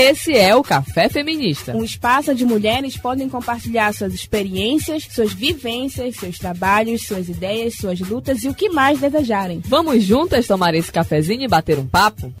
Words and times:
Esse 0.00 0.32
é 0.38 0.54
o 0.54 0.62
Café 0.62 1.08
Feminista. 1.08 1.74
Um 1.74 1.82
espaço 1.82 2.30
onde 2.30 2.44
mulheres 2.44 2.96
podem 2.96 3.28
compartilhar 3.28 3.92
suas 3.92 4.14
experiências, 4.14 5.02
suas 5.10 5.32
vivências, 5.32 6.14
seus 6.14 6.38
trabalhos, 6.38 7.04
suas 7.04 7.28
ideias, 7.28 7.74
suas 7.74 7.98
lutas 7.98 8.44
e 8.44 8.48
o 8.48 8.54
que 8.54 8.68
mais 8.68 9.00
desejarem. 9.00 9.60
Vamos 9.66 10.04
juntas 10.04 10.46
tomar 10.46 10.72
esse 10.72 10.92
cafezinho 10.92 11.42
e 11.42 11.48
bater 11.48 11.80
um 11.80 11.88
papo? 11.88 12.32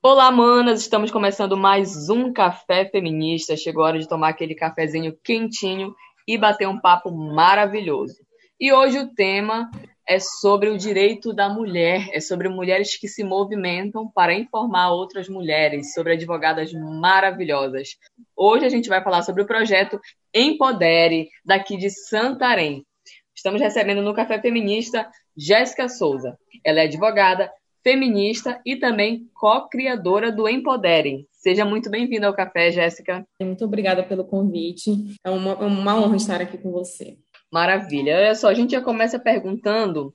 Olá, 0.00 0.30
manas! 0.30 0.80
Estamos 0.80 1.10
começando 1.10 1.56
mais 1.56 2.08
um 2.08 2.32
Café 2.32 2.88
Feminista. 2.88 3.56
Chegou 3.56 3.82
a 3.82 3.88
hora 3.88 3.98
de 3.98 4.08
tomar 4.08 4.28
aquele 4.28 4.54
cafezinho 4.54 5.12
quentinho 5.24 5.92
e 6.24 6.38
bater 6.38 6.68
um 6.68 6.78
papo 6.78 7.10
maravilhoso. 7.10 8.14
E 8.60 8.72
hoje 8.72 9.00
o 9.00 9.12
tema 9.12 9.68
é 10.10 10.18
sobre 10.18 10.68
o 10.68 10.76
direito 10.76 11.32
da 11.32 11.48
mulher, 11.48 12.08
é 12.12 12.18
sobre 12.18 12.48
mulheres 12.48 12.96
que 12.96 13.06
se 13.06 13.22
movimentam 13.22 14.10
para 14.10 14.34
informar 14.34 14.90
outras 14.90 15.28
mulheres, 15.28 15.94
sobre 15.94 16.14
advogadas 16.14 16.72
maravilhosas. 16.72 17.90
Hoje 18.36 18.66
a 18.66 18.68
gente 18.68 18.88
vai 18.88 19.00
falar 19.04 19.22
sobre 19.22 19.42
o 19.42 19.46
projeto 19.46 20.00
Empodere, 20.34 21.28
daqui 21.44 21.76
de 21.76 21.90
Santarém. 21.90 22.84
Estamos 23.32 23.60
recebendo 23.60 24.02
no 24.02 24.12
Café 24.12 24.40
Feminista 24.40 25.08
Jéssica 25.36 25.88
Souza. 25.88 26.36
Ela 26.64 26.80
é 26.80 26.84
advogada, 26.86 27.48
feminista 27.80 28.60
e 28.66 28.74
também 28.74 29.28
co-criadora 29.32 30.32
do 30.32 30.48
Empodere. 30.48 31.28
Seja 31.30 31.64
muito 31.64 31.88
bem-vinda 31.88 32.26
ao 32.26 32.34
Café, 32.34 32.72
Jéssica. 32.72 33.24
Muito 33.40 33.64
obrigada 33.64 34.02
pelo 34.02 34.24
convite. 34.24 34.90
É 35.24 35.30
uma, 35.30 35.52
é 35.52 35.66
uma 35.66 35.94
honra 35.94 36.16
estar 36.16 36.40
aqui 36.40 36.58
com 36.58 36.72
você. 36.72 37.16
Maravilha. 37.50 38.16
Olha 38.16 38.34
só, 38.34 38.48
a 38.48 38.54
gente 38.54 38.72
já 38.72 38.80
começa 38.80 39.18
perguntando, 39.18 40.14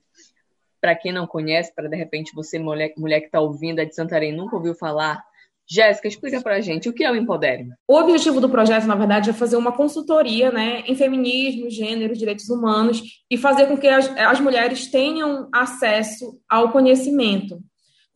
para 0.79 0.95
quem 0.95 1.11
não 1.11 1.27
conhece, 1.27 1.73
para 1.73 1.89
de 1.89 1.95
repente 1.95 2.33
você, 2.33 2.57
mulher, 2.59 2.93
mulher 2.97 3.19
que 3.19 3.25
está 3.25 3.39
ouvindo, 3.39 3.79
é 3.79 3.85
de 3.85 3.95
Santarém, 3.95 4.31
nunca 4.31 4.55
ouviu 4.55 4.73
falar. 4.75 5.23
Jéssica, 5.67 6.07
explica 6.07 6.41
para 6.41 6.55
a 6.55 6.61
gente 6.61 6.87
o 6.87 6.93
que 6.93 7.03
é 7.03 7.11
o 7.11 7.15
Empodere. 7.15 7.69
O 7.87 7.97
objetivo 7.97 8.39
do 8.39 8.47
projeto, 8.47 8.85
na 8.85 8.93
verdade, 8.93 9.31
é 9.31 9.33
fazer 9.33 9.55
uma 9.55 9.71
consultoria 9.71 10.51
né, 10.51 10.83
em 10.85 10.95
feminismo, 10.95 11.71
gênero, 11.71 12.15
direitos 12.15 12.49
humanos 12.49 13.01
e 13.29 13.35
fazer 13.35 13.65
com 13.65 13.75
que 13.75 13.87
as, 13.87 14.07
as 14.15 14.39
mulheres 14.39 14.91
tenham 14.91 15.49
acesso 15.51 16.39
ao 16.47 16.71
conhecimento. 16.71 17.59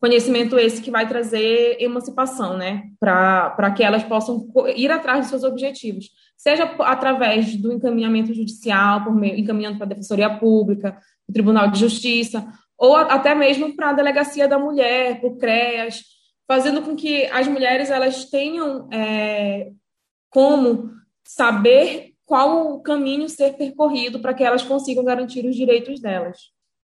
Conhecimento 0.00 0.58
esse 0.58 0.80
que 0.80 0.90
vai 0.90 1.06
trazer 1.06 1.76
emancipação, 1.78 2.56
né? 2.56 2.84
Para 2.98 3.70
que 3.76 3.82
elas 3.82 4.02
possam 4.02 4.48
ir 4.74 4.90
atrás 4.90 5.24
de 5.24 5.30
seus 5.30 5.44
objetivos 5.44 6.06
seja 6.40 6.64
através 6.80 7.54
do 7.54 7.70
encaminhamento 7.70 8.32
judicial, 8.32 9.04
por 9.04 9.14
meio, 9.14 9.38
encaminhando 9.38 9.76
para 9.76 9.84
a 9.84 9.88
Defensoria 9.90 10.38
Pública, 10.38 10.98
o 11.28 11.32
Tribunal 11.34 11.70
de 11.70 11.78
Justiça, 11.78 12.50
ou 12.78 12.96
até 12.96 13.34
mesmo 13.34 13.76
para 13.76 13.90
a 13.90 13.92
Delegacia 13.92 14.48
da 14.48 14.58
Mulher, 14.58 15.20
por 15.20 15.36
CREAS, 15.36 16.02
fazendo 16.48 16.80
com 16.80 16.96
que 16.96 17.26
as 17.26 17.46
mulheres 17.46 17.90
elas 17.90 18.24
tenham 18.24 18.88
é, 18.90 19.70
como 20.30 20.90
saber 21.22 22.14
qual 22.24 22.72
o 22.72 22.80
caminho 22.80 23.28
ser 23.28 23.58
percorrido 23.58 24.18
para 24.20 24.32
que 24.32 24.42
elas 24.42 24.62
consigam 24.62 25.04
garantir 25.04 25.44
os 25.44 25.54
direitos 25.54 26.00
delas. 26.00 26.38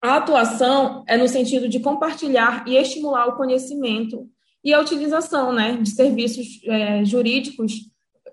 A 0.03 0.17
atuação 0.17 1.05
é 1.06 1.17
no 1.17 1.29
sentido 1.29 1.69
de 1.69 1.81
compartilhar 1.81 2.65
e 2.67 2.77
estimular 2.77 3.27
o 3.27 3.37
conhecimento 3.37 4.29
e 4.65 4.73
a 4.73 4.81
utilização 4.81 5.53
né, 5.53 5.77
de 5.77 5.91
serviços 5.91 6.47
é, 6.65 7.05
jurídicos 7.05 7.91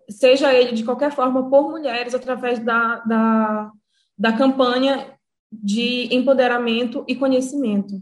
seja 0.10 0.54
ele 0.54 0.72
de 0.73 0.84
qualquer 0.84 1.12
forma 1.12 1.50
por 1.50 1.70
mulheres 1.70 2.16
através 2.16 2.60
da, 2.60 3.00
da, 3.02 3.72
da 4.18 4.34
campanha 4.34 5.14
de 5.52 6.14
empoderamento 6.14 7.04
e 7.08 7.16
conhecimento. 7.16 8.02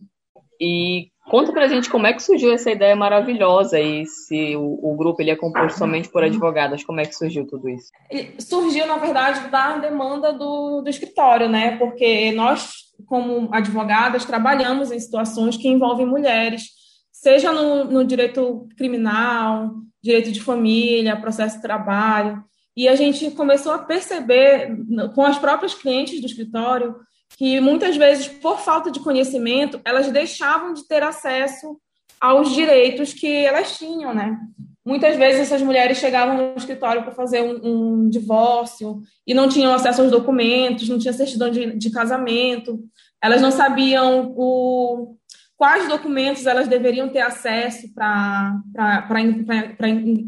E 0.59 1.11
conta 1.29 1.51
pra 1.51 1.67
gente 1.67 1.89
como 1.89 2.07
é 2.07 2.13
que 2.13 2.21
surgiu 2.21 2.53
essa 2.53 2.71
ideia 2.71 2.95
maravilhosa 2.95 3.79
e 3.79 4.05
se 4.05 4.55
o, 4.55 4.79
o 4.81 4.95
grupo 4.95 5.21
ele 5.21 5.31
é 5.31 5.35
composto 5.35 5.77
somente 5.77 6.09
por 6.09 6.23
advogadas, 6.23 6.83
como 6.83 6.99
é 6.99 7.05
que 7.05 7.15
surgiu 7.15 7.45
tudo 7.47 7.69
isso? 7.69 7.91
Surgiu, 8.39 8.85
na 8.85 8.97
verdade, 8.97 9.49
da 9.49 9.77
demanda 9.77 10.31
do, 10.31 10.81
do 10.81 10.89
escritório, 10.89 11.49
né? 11.49 11.77
Porque 11.77 12.31
nós, 12.31 12.71
como 13.05 13.49
advogadas, 13.51 14.25
trabalhamos 14.25 14.91
em 14.91 14.99
situações 14.99 15.57
que 15.57 15.67
envolvem 15.67 16.05
mulheres, 16.05 16.69
seja 17.11 17.51
no, 17.51 17.85
no 17.85 18.05
direito 18.05 18.67
criminal, 18.77 19.71
direito 20.03 20.31
de 20.31 20.41
família, 20.41 21.19
processo 21.19 21.55
de 21.55 21.61
trabalho. 21.61 22.43
E 22.77 22.87
a 22.87 22.95
gente 22.95 23.31
começou 23.31 23.71
a 23.71 23.79
perceber 23.79 24.77
com 25.15 25.23
as 25.23 25.39
próprias 25.39 25.73
clientes 25.73 26.19
do 26.19 26.27
escritório 26.27 26.95
que 27.37 27.59
muitas 27.59 27.97
vezes, 27.97 28.27
por 28.27 28.59
falta 28.59 28.89
de 28.89 28.99
conhecimento, 28.99 29.79
elas 29.83 30.11
deixavam 30.11 30.73
de 30.73 30.87
ter 30.87 31.03
acesso 31.03 31.79
aos 32.19 32.53
direitos 32.53 33.13
que 33.13 33.27
elas 33.27 33.77
tinham, 33.77 34.13
né? 34.13 34.37
Muitas 34.85 35.17
vezes 35.17 35.41
essas 35.41 35.61
mulheres 35.61 35.97
chegavam 35.97 36.37
no 36.37 36.57
escritório 36.57 37.03
para 37.03 37.11
fazer 37.11 37.41
um, 37.41 38.03
um, 38.03 38.09
divórcio 38.09 39.01
e 39.25 39.33
não 39.33 39.49
tinham 39.49 39.73
acesso 39.73 40.01
aos 40.01 40.11
documentos, 40.11 40.87
não 40.87 40.99
tinha 40.99 41.11
certidão 41.11 41.49
de, 41.49 41.75
de 41.75 41.89
casamento, 41.89 42.79
elas 43.21 43.41
não 43.41 43.51
sabiam 43.51 44.31
o, 44.37 45.15
quais 45.57 45.87
documentos 45.87 46.45
elas 46.45 46.67
deveriam 46.67 47.09
ter 47.09 47.21
acesso 47.21 47.91
para 47.93 48.61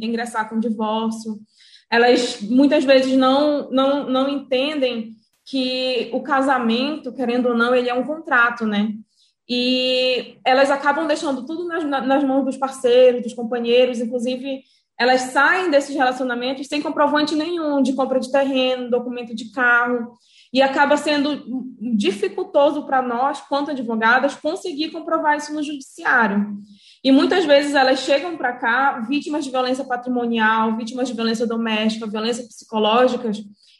ingressar 0.02 0.50
com 0.50 0.56
o 0.56 0.60
divórcio. 0.60 1.40
Elas 1.90 2.42
muitas 2.42 2.84
vezes 2.84 3.16
não, 3.16 3.70
não, 3.70 4.10
não 4.10 4.28
entendem 4.28 5.17
que 5.50 6.10
o 6.12 6.22
casamento, 6.22 7.14
querendo 7.14 7.48
ou 7.48 7.56
não, 7.56 7.74
ele 7.74 7.90
é 7.90 7.94
um 7.94 8.04
contrato, 8.04 8.66
né? 8.66 8.94
E 9.50 10.38
elas 10.44 10.70
acabam 10.70 11.08
deixando 11.08 11.46
tudo 11.46 11.66
nas, 11.66 11.86
nas 11.86 12.24
mãos 12.24 12.44
dos 12.44 12.58
parceiros, 12.58 13.24
dos 13.24 13.34
companheiros, 13.34 14.02
inclusive 14.02 14.62
elas 15.00 15.22
saem 15.22 15.70
desses 15.70 15.96
relacionamentos 15.96 16.68
sem 16.68 16.82
comprovante 16.82 17.34
nenhum 17.34 17.82
de 17.82 17.94
compra 17.94 18.20
de 18.20 18.30
terreno, 18.30 18.90
documento 18.90 19.34
de 19.34 19.52
carro, 19.52 20.18
e 20.52 20.62
acaba 20.62 20.98
sendo 20.98 21.44
dificultoso 21.96 22.86
para 22.86 23.02
nós, 23.02 23.40
quanto 23.42 23.72
advogadas, 23.72 24.36
conseguir 24.36 24.92
comprovar 24.92 25.38
isso 25.38 25.54
no 25.54 25.64
judiciário. 25.64 26.58
E 27.04 27.12
muitas 27.12 27.46
vezes 27.46 27.76
elas 27.76 28.00
chegam 28.00 28.36
para 28.36 28.54
cá 28.54 29.00
vítimas 29.08 29.46
de 29.46 29.52
violência 29.52 29.86
patrimonial, 29.86 30.76
vítimas 30.76 31.08
de 31.08 31.14
violência 31.14 31.46
doméstica, 31.46 32.08
violência 32.08 32.44
psicológicas, 32.46 33.38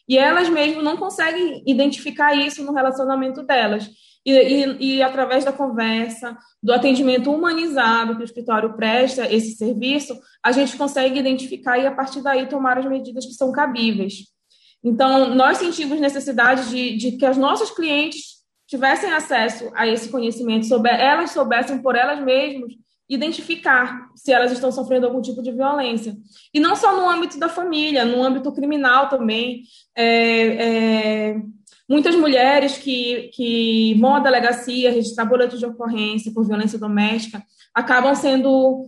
e 0.08 0.18
elas 0.18 0.50
mesmo 0.50 0.82
não 0.82 0.98
conseguem 0.98 1.64
identificar 1.66 2.34
isso 2.34 2.64
no 2.64 2.74
relacionamento 2.74 3.44
delas. 3.44 3.90
E, 4.26 4.32
e, 4.32 4.96
e, 4.98 5.02
através 5.02 5.46
da 5.46 5.54
conversa, 5.54 6.38
do 6.62 6.74
atendimento 6.74 7.32
humanizado 7.32 8.16
que 8.16 8.22
o 8.22 8.26
escritório 8.26 8.76
presta, 8.76 9.32
esse 9.34 9.56
serviço, 9.56 10.20
a 10.44 10.52
gente 10.52 10.76
consegue 10.76 11.18
identificar 11.18 11.78
e, 11.78 11.88
a 11.88 11.96
partir 11.96 12.22
daí, 12.22 12.48
tomar 12.48 12.78
as 12.78 12.86
medidas 12.86 13.26
que 13.26 13.34
são 13.34 13.52
cabíveis. 13.54 14.26
Então, 14.84 15.34
nós 15.34 15.58
sentimos 15.58 16.00
necessidade 16.00 16.70
de, 16.70 16.98
de 16.98 17.12
que 17.18 17.26
as 17.26 17.38
nossas 17.38 17.72
clientes 17.72 18.38
tivessem 18.68 19.12
acesso 19.14 19.72
a 19.74 19.88
esse 19.88 20.10
conhecimento, 20.10 20.66
souber, 20.66 21.00
elas 21.00 21.32
soubessem 21.32 21.82
por 21.82 21.96
elas 21.96 22.22
mesmas 22.22 22.74
identificar 23.10 24.10
se 24.16 24.32
elas 24.32 24.52
estão 24.52 24.72
sofrendo 24.72 25.06
algum 25.06 25.22
tipo 25.22 25.42
de 25.42 25.52
violência. 25.52 26.16
E 26.54 26.60
não 26.60 26.76
só 26.76 26.96
no 26.96 27.10
âmbito 27.10 27.40
da 27.40 27.48
família, 27.48 28.04
no 28.04 28.22
âmbito 28.22 28.52
criminal 28.52 29.08
também. 29.08 29.64
É, 29.96 30.48
é, 31.30 31.36
muitas 31.90 32.16
mulheres 32.16 32.78
que, 32.78 33.30
que 33.34 33.96
vão 34.00 34.16
à 34.16 34.20
delegacia 34.20 34.92
registrar 34.92 35.26
boletos 35.26 35.60
de 35.60 35.66
ocorrência 35.66 36.34
por 36.34 36.46
violência 36.46 36.78
doméstica 36.78 37.42
acabam 37.74 38.14
sendo 38.14 38.88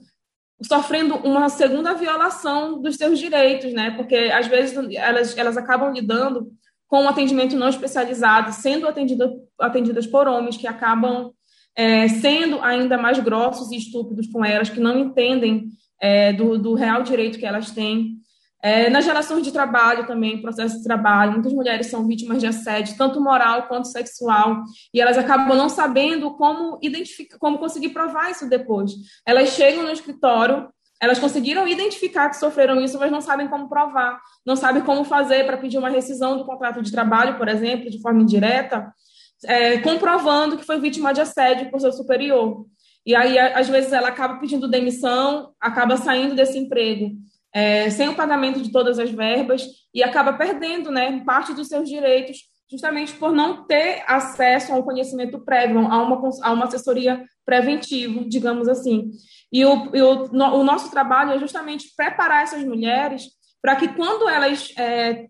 sofrendo 0.61 1.15
uma 1.15 1.47
segunda 1.47 1.93
violação 1.93 2.81
dos 2.81 2.97
seus 2.97 3.17
direitos, 3.17 3.71
né? 3.71 3.91
Porque 3.91 4.15
às 4.15 4.47
vezes 4.47 4.75
elas, 4.93 5.37
elas 5.37 5.55
acabam 5.55 5.93
lidando 5.93 6.51
com 6.85 7.03
um 7.03 7.07
atendimento 7.07 7.55
não 7.55 7.69
especializado, 7.69 8.51
sendo 8.51 8.87
atendido, 8.87 9.41
atendidas 9.59 10.05
por 10.05 10.27
homens 10.27 10.57
que 10.57 10.67
acabam 10.67 11.31
é, 11.75 12.07
sendo 12.07 12.61
ainda 12.61 12.97
mais 12.97 13.19
grossos 13.19 13.71
e 13.71 13.77
estúpidos 13.77 14.27
com 14.27 14.43
elas, 14.43 14.69
que 14.69 14.79
não 14.79 14.99
entendem 14.99 15.69
é, 16.01 16.33
do, 16.33 16.57
do 16.57 16.73
real 16.73 17.03
direito 17.03 17.39
que 17.39 17.45
elas 17.45 17.71
têm. 17.71 18.19
É, 18.61 18.89
nas 18.89 19.05
relações 19.05 19.43
de 19.43 19.53
trabalho 19.53 20.05
também, 20.05 20.41
processo 20.41 20.77
de 20.77 20.83
trabalho, 20.83 21.31
muitas 21.31 21.53
mulheres 21.53 21.87
são 21.87 22.05
vítimas 22.05 22.39
de 22.39 22.47
assédio, 22.47 22.97
tanto 22.97 23.21
moral 23.21 23.67
quanto 23.69 23.87
sexual, 23.87 24.63
e 24.93 24.99
elas 24.99 25.17
acabam 25.17 25.55
não 25.55 25.69
sabendo 25.69 26.31
como 26.31 26.77
identificar, 26.81 27.37
como 27.37 27.57
conseguir 27.57 27.89
provar 27.89 28.31
isso 28.31 28.49
depois. 28.49 28.91
Elas 29.25 29.49
chegam 29.49 29.83
no 29.83 29.91
escritório, 29.91 30.67
elas 31.01 31.17
conseguiram 31.17 31.65
identificar 31.65 32.29
que 32.29 32.35
sofreram 32.35 32.81
isso, 32.81 32.99
mas 32.99 33.09
não 33.09 33.21
sabem 33.21 33.47
como 33.47 33.69
provar, 33.69 34.19
não 34.45 34.57
sabem 34.57 34.83
como 34.83 35.05
fazer 35.05 35.45
para 35.45 35.57
pedir 35.57 35.77
uma 35.77 35.89
rescisão 35.89 36.37
do 36.37 36.45
contrato 36.45 36.81
de 36.81 36.91
trabalho, 36.91 37.37
por 37.37 37.47
exemplo, 37.47 37.89
de 37.89 38.01
forma 38.01 38.21
indireta, 38.21 38.93
é, 39.45 39.77
comprovando 39.79 40.57
que 40.57 40.65
foi 40.65 40.79
vítima 40.79 41.13
de 41.13 41.21
assédio 41.21 41.69
por 41.71 41.79
seu 41.79 41.91
superior. 41.91 42.65
E 43.05 43.15
aí, 43.15 43.39
às 43.39 43.67
vezes, 43.69 43.93
ela 43.93 44.09
acaba 44.09 44.39
pedindo 44.39 44.67
demissão, 44.67 45.53
acaba 45.59 45.97
saindo 45.97 46.35
desse 46.35 46.57
emprego 46.57 47.11
é, 47.53 47.89
sem 47.89 48.09
o 48.09 48.15
pagamento 48.15 48.61
de 48.61 48.71
todas 48.71 48.99
as 48.99 49.09
verbas 49.09 49.65
e 49.93 50.03
acaba 50.03 50.33
perdendo 50.33 50.91
né, 50.91 51.23
parte 51.25 51.53
dos 51.53 51.67
seus 51.67 51.89
direitos 51.89 52.37
justamente 52.71 53.13
por 53.13 53.31
não 53.31 53.65
ter 53.65 54.03
acesso 54.05 54.71
a 54.71 54.75
um 54.75 54.83
conhecimento 54.83 55.39
prévio, 55.39 55.79
a 55.79 56.03
uma, 56.03 56.29
a 56.43 56.51
uma 56.51 56.65
assessoria 56.65 57.25
preventiva, 57.43 58.23
digamos 58.27 58.67
assim. 58.67 59.09
E, 59.51 59.65
o, 59.65 59.89
e 59.95 60.01
o, 60.01 60.27
no, 60.31 60.57
o 60.57 60.63
nosso 60.63 60.91
trabalho 60.91 61.31
é 61.31 61.39
justamente 61.39 61.87
preparar 61.97 62.43
essas 62.43 62.63
mulheres 62.63 63.23
para 63.59 63.75
que 63.75 63.87
quando 63.87 64.29
elas 64.29 64.71
é, 64.77 65.25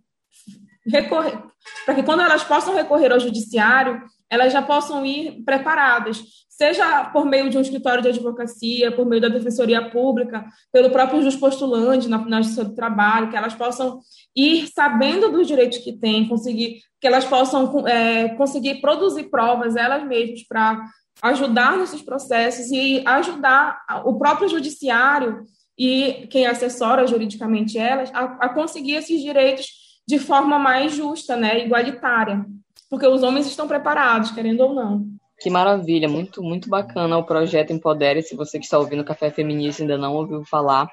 recorrer, 0.86 1.42
para 1.86 1.96
que 1.96 2.04
quando 2.04 2.22
elas 2.22 2.44
possam 2.44 2.74
recorrer 2.74 3.12
ao 3.12 3.20
judiciário, 3.20 4.02
elas 4.30 4.54
já 4.54 4.62
possam 4.62 5.06
ir 5.06 5.44
preparadas, 5.44 6.24
seja 6.50 7.06
por 7.06 7.26
meio 7.26 7.50
de 7.50 7.58
um 7.58 7.62
escritório 7.62 8.02
de 8.02 8.10
advocacia, 8.10 8.92
por 8.92 9.06
meio 9.06 9.22
da 9.22 9.30
defensoria 9.30 9.90
pública, 9.90 10.46
pelo 10.72 10.90
próprio 10.90 11.22
juiz 11.22 11.36
postulante 11.36 12.08
na, 12.08 12.18
na 12.26 12.42
justiça 12.42 12.66
do 12.66 12.76
trabalho, 12.76 13.30
que 13.30 13.38
elas 13.38 13.56
possam 13.56 14.02
ir 14.36 14.68
sabendo 14.68 15.31
dos 15.31 15.48
direitos 15.48 15.80
que 15.80 15.94
têm, 15.94 16.28
conseguir 16.28 16.82
que 17.00 17.08
elas 17.08 17.25
possam 17.25 17.88
é, 17.88 18.30
conseguir 18.36 18.82
produzir 18.82 19.30
provas 19.30 19.75
elas 19.75 20.06
mesmas 20.06 20.44
para 20.44 20.86
ajudar 21.22 21.78
nesses 21.78 22.02
processos 22.02 22.70
e 22.72 23.02
ajudar 23.06 23.82
o 24.06 24.18
próprio 24.18 24.50
judiciário 24.50 25.44
e 25.78 26.28
quem 26.30 26.46
assessora 26.46 27.08
juridicamente 27.08 27.78
elas 27.78 28.10
a, 28.14 28.24
a 28.42 28.50
conseguir 28.50 28.96
esses 28.96 29.22
direitos 29.22 29.88
de 30.10 30.20
forma 30.20 30.58
mais 30.58 30.96
justa, 30.96 31.36
né, 31.36 31.64
igualitária 31.64 32.46
porque 32.90 33.08
os 33.08 33.22
homens 33.22 33.46
estão 33.46 33.68
preparados, 33.68 34.32
querendo 34.32 34.62
ou 34.62 34.74
não. 34.74 35.06
Que 35.40 35.50
maravilha, 35.50 36.10
muito, 36.10 36.42
muito 36.42 36.68
bacana 36.68 37.18
o 37.18 37.24
projeto 37.24 37.72
Empodere. 37.72 38.24
Se 38.24 38.36
você 38.36 38.58
que 38.58 38.66
está 38.66 38.78
ouvindo 38.78 39.06
Café 39.06 39.30
Feminista 39.30 39.84
ainda 39.84 39.98
não 39.98 40.16
ouviu 40.16 40.44
falar, 40.44 40.90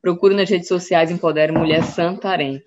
procure 0.00 0.34
nas 0.34 0.48
redes 0.48 0.66
sociais 0.66 1.10
Empodere 1.10 1.52
Mulher 1.52 1.84
Santarém. 1.84 2.60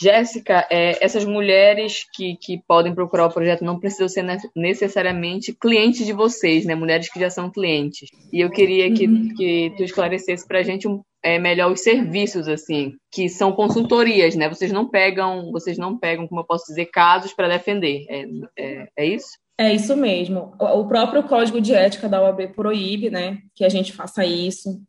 Jéssica, 0.00 0.66
é, 0.70 1.02
essas 1.04 1.24
mulheres 1.24 2.04
que, 2.12 2.36
que 2.36 2.60
podem 2.66 2.94
procurar 2.94 3.26
o 3.26 3.32
projeto 3.32 3.64
não 3.64 3.78
precisam 3.78 4.08
ser 4.08 4.24
necessariamente 4.54 5.52
clientes 5.52 6.04
de 6.04 6.12
vocês, 6.12 6.64
né? 6.64 6.74
Mulheres 6.74 7.10
que 7.10 7.20
já 7.20 7.30
são 7.30 7.50
clientes. 7.50 8.08
E 8.32 8.40
eu 8.40 8.50
queria 8.50 8.92
que, 8.92 9.06
uhum. 9.06 9.34
que 9.34 9.72
tu 9.76 9.82
esclarecesse 9.82 10.46
para 10.46 10.58
a 10.58 10.62
gente 10.62 10.86
um, 10.86 11.02
é, 11.22 11.38
melhor 11.38 11.72
os 11.72 11.80
serviços, 11.80 12.48
assim, 12.48 12.94
que 13.10 13.28
são 13.28 13.52
consultorias, 13.52 14.34
né? 14.34 14.48
Vocês 14.48 14.72
não 14.72 14.88
pegam, 14.88 15.50
vocês 15.50 15.76
não 15.76 15.98
pegam, 15.98 16.26
como 16.28 16.40
eu 16.40 16.44
posso 16.44 16.66
dizer, 16.66 16.86
casos 16.86 17.32
para 17.32 17.48
defender. 17.48 18.06
É, 18.08 18.24
é, 18.56 18.88
é, 18.96 19.06
isso? 19.06 19.38
É 19.58 19.74
isso 19.74 19.96
mesmo. 19.96 20.54
O 20.58 20.86
próprio 20.86 21.24
Código 21.24 21.60
de 21.60 21.74
Ética 21.74 22.08
da 22.08 22.22
OAB 22.22 22.54
proíbe, 22.54 23.10
né, 23.10 23.38
que 23.54 23.64
a 23.64 23.68
gente 23.68 23.92
faça 23.92 24.24
isso. 24.24 24.80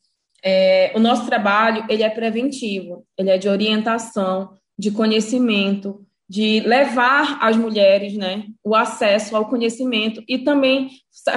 É, 0.44 0.92
o 0.96 1.00
nosso 1.00 1.26
trabalho 1.26 1.86
ele 1.90 2.04
é 2.04 2.10
preventivo, 2.10 3.06
ele 3.18 3.30
é 3.30 3.38
de 3.38 3.50
orientação, 3.50 4.54
de 4.78 4.92
conhecimento, 4.92 6.06
de 6.30 6.62
levar 6.62 7.40
as 7.42 7.58
mulheres 7.58 8.16
né, 8.16 8.46
o 8.64 8.76
acesso 8.76 9.36
ao 9.36 9.50
conhecimento 9.50 10.24
e 10.28 10.38
também 10.38 10.92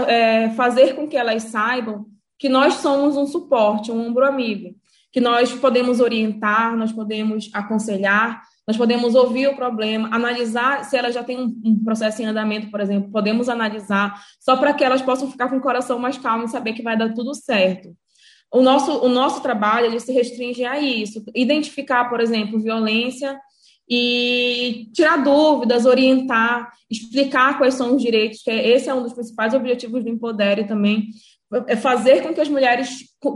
é, 0.07 0.51
fazer 0.51 0.95
com 0.95 1.09
que 1.09 1.17
elas 1.17 1.45
saibam 1.45 2.05
que 2.39 2.49
nós 2.49 2.75
somos 2.75 3.17
um 3.17 3.27
suporte, 3.27 3.91
um 3.91 4.09
ombro 4.09 4.27
amigo, 4.27 4.75
que 5.13 5.21
nós 5.21 5.53
podemos 5.53 6.01
orientar, 6.01 6.75
nós 6.77 6.91
podemos 6.91 7.51
aconselhar, 7.53 8.43
nós 8.67 8.77
podemos 8.77 9.15
ouvir 9.15 9.49
o 9.49 9.57
problema, 9.57 10.09
analisar 10.15 10.85
se 10.85 10.97
ela 10.97 11.11
já 11.11 11.23
tem 11.23 11.39
um, 11.39 11.85
processo 11.85 12.23
em 12.23 12.27
andamento, 12.27 12.71
por 12.71 12.81
exemplo, 12.81 13.11
podemos 13.11 13.49
analisar, 13.49 14.15
só 14.41 14.57
para 14.57 14.73
que 14.73 14.85
elas 14.85 15.03
possam 15.03 15.31
ficar 15.31 15.49
com 15.49 15.57
o 15.57 15.61
coração 15.61 15.99
mais 15.99 16.17
calmo 16.17 16.45
e 16.45 16.49
saber 16.49 16.73
que 16.73 16.83
vai 16.83 16.97
dar 16.97 17.13
tudo 17.13 17.35
certo. 17.35 17.95
O 18.53 18.63
nosso, 18.63 19.05
o 19.05 19.09
nosso 19.09 19.43
trabalho 19.43 19.87
ele 19.87 20.01
se 20.01 20.13
restringe 20.13 20.65
a 20.65 20.79
isso, 20.79 21.23
identificar, 21.35 22.09
por 22.09 22.21
exemplo, 22.21 22.61
violência 22.61 23.39
e 23.89 24.89
tirar 24.95 25.17
dúvidas, 25.17 25.85
orientar, 25.85 26.71
explicar 26.91 27.59
quais 27.59 27.75
são 27.75 27.97
os 27.97 28.03
direitos, 28.03 28.43
que 28.43 28.51
é, 28.51 28.69
esse 28.69 28.89
é 28.89 28.95
um 28.95 29.03
dos 29.03 29.13
principais 29.13 29.55
objetivos 29.55 30.05
do 30.05 30.11
Empodere 30.11 30.65
também, 30.67 31.09
é 31.67 31.77
fazer 31.77 32.23
com 32.23 32.33
que 32.33 32.41
as 32.41 32.49
mulheres 32.49 32.91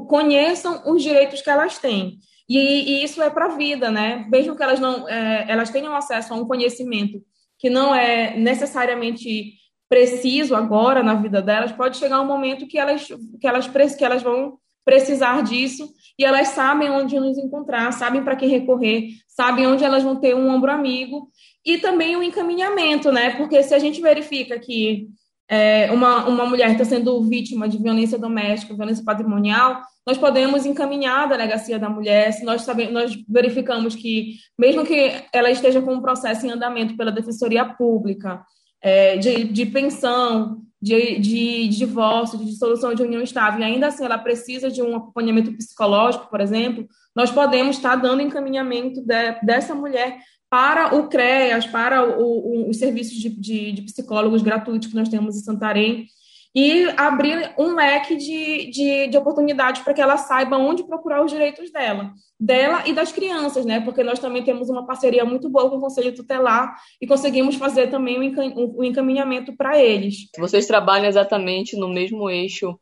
conheçam 0.09 0.83
os 0.87 1.03
direitos 1.03 1.43
que 1.43 1.51
elas 1.51 1.79
têm. 1.79 2.19
E, 2.49 2.59
e 2.59 3.05
isso 3.05 3.21
é 3.21 3.29
para 3.29 3.47
a 3.47 3.57
vida, 3.57 3.91
né? 3.91 4.27
Mesmo 4.31 4.57
que 4.57 4.63
elas 4.63 4.79
não 4.79 5.09
é, 5.09 5.47
elas 5.49 5.71
tenham 5.71 5.95
acesso 5.95 6.33
a 6.33 6.37
um 6.37 6.47
conhecimento 6.47 7.21
que 7.59 7.69
não 7.69 7.95
é 7.95 8.37
necessariamente 8.37 9.55
preciso 9.89 10.55
agora 10.55 11.03
na 11.03 11.15
vida 11.15 11.41
delas, 11.41 11.73
pode 11.73 11.97
chegar 11.97 12.21
um 12.21 12.27
momento 12.27 12.67
que 12.67 12.79
elas 12.79 13.07
que 13.41 13.47
elas 13.47 13.67
que 13.97 14.05
elas 14.05 14.23
vão 14.23 14.59
precisar 14.85 15.43
disso 15.43 15.89
e 16.19 16.25
elas 16.25 16.49
sabem 16.49 16.91
onde 16.91 17.19
nos 17.19 17.37
encontrar, 17.39 17.93
sabem 17.93 18.23
para 18.23 18.37
quem 18.37 18.49
recorrer, 18.49 19.09
sabem 19.27 19.67
onde 19.67 19.85
elas 19.85 20.03
vão 20.03 20.17
ter 20.17 20.35
um 20.35 20.49
ombro 20.49 20.71
amigo 20.71 21.29
e 21.65 21.79
também 21.79 22.17
o 22.17 22.23
encaminhamento, 22.23 23.11
né? 23.11 23.31
Porque 23.37 23.63
se 23.65 23.75
a 23.75 23.79
gente 23.81 24.01
verifica 24.01 24.59
que 24.59 25.09
é, 25.49 25.91
uma, 25.93 26.27
uma 26.27 26.45
mulher 26.45 26.73
está 26.73 26.85
sendo 26.85 27.23
vítima 27.23 27.69
de 27.69 27.79
violência 27.79 28.19
doméstica, 28.19 28.75
violência 28.75 29.05
patrimonial, 29.05 29.81
nós 30.07 30.19
podemos 30.19 30.65
encaminhar 30.65 31.25
a 31.25 31.27
delegacia 31.27 31.79
da 31.79 31.89
mulher, 31.89 32.33
se 32.33 32.45
nós, 32.45 32.63
sabemos, 32.63 32.93
nós 32.93 33.17
verificamos 33.29 33.95
que, 33.95 34.37
mesmo 34.59 34.85
que 34.85 35.13
ela 35.33 35.51
esteja 35.51 35.81
com 35.81 35.95
um 35.95 36.01
processo 36.01 36.47
em 36.47 36.51
andamento 36.51 36.97
pela 36.97 37.13
Defensoria 37.13 37.65
Pública, 37.65 38.43
é, 38.81 39.17
de, 39.17 39.45
de 39.45 39.67
pensão, 39.67 40.63
de, 40.81 41.19
de, 41.19 41.69
de 41.69 41.79
divórcio, 41.79 42.39
de 42.39 42.45
dissolução 42.45 42.95
de 42.95 43.03
união 43.03 43.23
estável, 43.23 43.61
e 43.61 43.65
ainda 43.65 43.89
assim 43.89 44.05
ela 44.05 44.19
precisa 44.19 44.71
de 44.71 44.83
um 44.83 44.95
acompanhamento 44.95 45.53
psicológico, 45.53 46.31
por 46.31 46.41
exemplo, 46.41 46.87
nós 47.15 47.31
podemos 47.31 47.77
estar 47.77 47.97
dando 47.97 48.23
encaminhamento 48.23 49.01
de, 49.01 49.41
dessa 49.43 49.75
mulher 49.75 50.19
para 50.49 50.95
o 50.95 51.09
CREAS, 51.09 51.67
para 51.67 52.05
o, 52.05 52.23
o, 52.23 52.71
os 52.71 52.79
serviços 52.79 53.17
de, 53.17 53.29
de, 53.29 53.73
de, 53.73 53.83
psicólogos 53.83 54.43
gratuitos 54.43 54.89
que 54.89 54.95
nós 54.95 55.09
temos 55.09 55.37
em 55.37 55.41
Santarém, 55.41 56.07
e 56.55 56.89
abrir 56.97 57.53
um 57.59 57.75
leque 57.75 58.17
de, 58.17 58.71
de, 58.71 59.09
de 59.09 59.19
oportunidades 59.19 59.83
para 59.83 59.93
que 59.93 60.01
ela 60.01 60.17
saiba 60.17 60.57
onde 60.57 60.87
procurar 60.87 61.23
os 61.23 61.31
direitos 61.31 61.71
dela, 61.71 62.13
dela 62.41 62.83
e 62.87 62.95
das 62.95 63.13
crianças, 63.13 63.67
né? 63.67 63.81
Porque 63.81 64.03
nós 64.03 64.19
também 64.19 64.43
temos 64.43 64.71
uma 64.71 64.87
parceria 64.87 65.23
muito 65.23 65.51
boa 65.51 65.69
com 65.69 65.77
o 65.77 65.81
Conselho 65.81 66.15
Tutelar 66.15 66.75
e 66.99 67.07
conseguimos 67.07 67.57
fazer 67.57 67.91
também 67.91 68.17
o 68.19 68.81
um 68.81 68.85
encaminhamento 68.85 69.55
para 69.55 69.79
eles. 69.79 70.31
Vocês 70.39 70.67
trabalham 70.67 71.07
exatamente 71.07 71.77
no 71.77 71.91
mesmo 71.91 72.31
eixo 72.31 72.79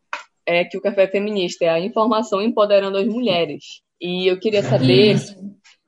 é, 0.46 0.64
que 0.64 0.76
o 0.76 0.80
Café 0.80 1.08
Feminista, 1.08 1.64
é 1.64 1.70
a 1.70 1.80
informação 1.80 2.40
empoderando 2.40 2.98
as 2.98 3.06
mulheres. 3.06 3.82
E 4.00 4.30
eu 4.30 4.38
queria 4.38 4.62
saber 4.62 5.14
Isso. 5.14 5.36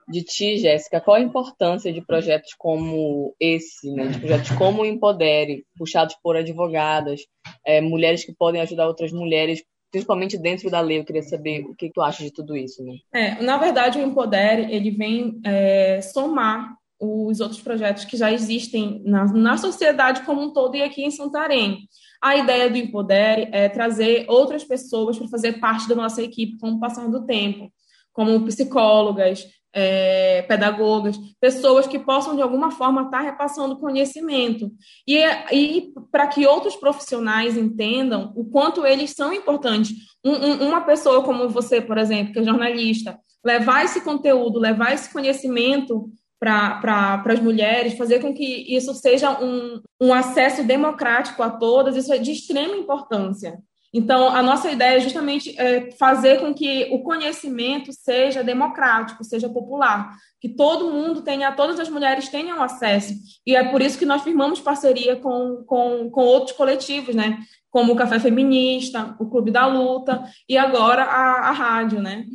De 0.09 0.23
ti, 0.23 0.59
Jéssica, 0.59 1.01
qual 1.01 1.17
a 1.17 1.21
importância 1.21 1.93
de 1.93 2.01
projetos 2.01 2.55
como 2.57 3.35
esse, 3.41 3.91
né? 3.91 4.07
de 4.07 4.19
projetos 4.21 4.51
como 4.51 4.83
o 4.83 4.87
Empodere, 4.87 5.65
puxados 5.77 6.17
por 6.23 6.37
advogadas, 6.37 7.23
é, 7.65 7.81
mulheres 7.81 8.25
que 8.25 8.33
podem 8.33 8.61
ajudar 8.61 8.87
outras 8.87 9.11
mulheres, 9.11 9.65
principalmente 9.91 10.39
dentro 10.39 10.71
da 10.71 10.81
lei. 10.81 10.99
Eu 10.99 11.05
queria 11.05 11.23
saber 11.23 11.65
o 11.65 11.75
que 11.75 11.91
tu 11.91 12.01
acha 12.01 12.23
de 12.23 12.31
tudo 12.31 12.57
isso. 12.57 12.85
Né? 12.85 12.95
É, 13.13 13.43
na 13.43 13.57
verdade, 13.57 13.99
o 13.99 14.03
Empodere 14.03 14.73
ele 14.73 14.93
vem 14.93 15.41
é, 15.45 16.01
somar 16.01 16.77
os 16.99 17.41
outros 17.41 17.61
projetos 17.61 18.05
que 18.05 18.17
já 18.17 18.33
existem 18.33 19.03
na, 19.05 19.25
na 19.27 19.59
sociedade 19.59 20.23
como 20.23 20.41
um 20.41 20.53
todo 20.53 20.77
e 20.77 20.83
aqui 20.83 21.03
em 21.03 21.11
Santarém. 21.11 21.81
A 22.23 22.37
ideia 22.37 22.71
do 22.71 22.79
Empodere 22.79 23.49
é 23.53 23.69
trazer 23.69 24.25
outras 24.29 24.65
pessoas 24.65 25.19
para 25.19 25.29
fazer 25.29 25.55
parte 25.55 25.89
da 25.89 25.95
nossa 25.95 26.23
equipe 26.23 26.59
com 26.59 26.71
o 26.71 26.81
passar 26.81 27.09
do 27.09 27.27
tempo, 27.27 27.71
como 28.13 28.45
psicólogas, 28.47 29.47
é, 29.79 30.41
pedagogas, 30.49 31.19
pessoas 31.39 31.87
que 31.87 31.99
possam, 31.99 32.35
de 32.35 32.41
alguma 32.41 32.71
forma, 32.71 33.03
estar 33.03 33.21
repassando 33.21 33.79
conhecimento. 33.79 34.73
E, 35.07 35.23
e 35.53 35.93
para 36.11 36.27
que 36.27 36.47
outros 36.47 36.75
profissionais 36.75 37.59
entendam 37.59 38.33
o 38.35 38.47
quanto 38.47 38.87
eles 38.87 39.11
são 39.11 39.35
importantes. 39.35 39.93
Um, 40.25 40.33
um, 40.33 40.69
uma 40.69 40.81
pessoa 40.81 41.23
como 41.23 41.51
você, 41.51 41.79
por 41.79 41.99
exemplo, 41.99 42.33
que 42.33 42.39
é 42.39 42.43
jornalista, 42.43 43.19
levar 43.45 43.85
esse 43.85 44.01
conteúdo, 44.01 44.59
levar 44.59 44.95
esse 44.95 45.13
conhecimento 45.13 46.11
para 46.41 47.23
as 47.27 47.41
mulheres, 47.41 47.99
fazer 47.99 48.21
com 48.21 48.33
que 48.33 48.75
isso 48.75 48.95
seja 48.95 49.39
um, 49.43 49.83
um 50.01 50.13
acesso 50.13 50.65
democrático 50.65 51.43
a 51.43 51.51
todas, 51.51 51.97
isso 51.97 52.13
é 52.15 52.19
de 52.19 52.33
extrema 52.33 52.77
importância. 52.77 53.59
Então, 53.97 54.29
a 54.29 54.43
nossa 54.43 54.71
ideia 54.71 54.99
é 54.99 55.01
justamente 55.01 55.59
é, 55.59 55.91
fazer 55.93 56.39
com 56.39 56.53
que 56.53 56.87
o 56.93 57.03
conhecimento 57.03 57.95
seja 57.95 58.45
democrático, 58.45 59.25
seja 59.25 59.49
popular, 59.49 60.15
que 60.39 60.51
todo 60.51 60.93
mundo 60.93 61.23
tenha, 61.23 61.51
todas 61.53 61.81
as 61.81 61.89
mulheres 61.89 62.29
tenham 62.29 62.63
acesso. 62.63 63.15
E 63.47 63.57
é 63.57 63.65
por 63.65 63.81
isso 63.81 63.99
que 63.99 64.05
nós 64.05 64.21
firmamos 64.21 64.61
parceria 64.61 65.17
com, 65.17 65.65
com, 65.67 66.11
com 66.11 66.21
outros 66.21 66.55
coletivos, 66.55 67.15
né? 67.15 67.39
Como 67.71 67.95
o 67.95 67.97
Café 67.97 68.21
Feminista, 68.21 69.17
o 69.19 69.31
Clube 69.31 69.51
da 69.51 69.67
Luta 69.67 70.25
e 70.47 70.59
agora 70.59 71.03
a, 71.03 71.49
a 71.49 71.53
rádio, 71.53 71.99
né? 71.99 72.27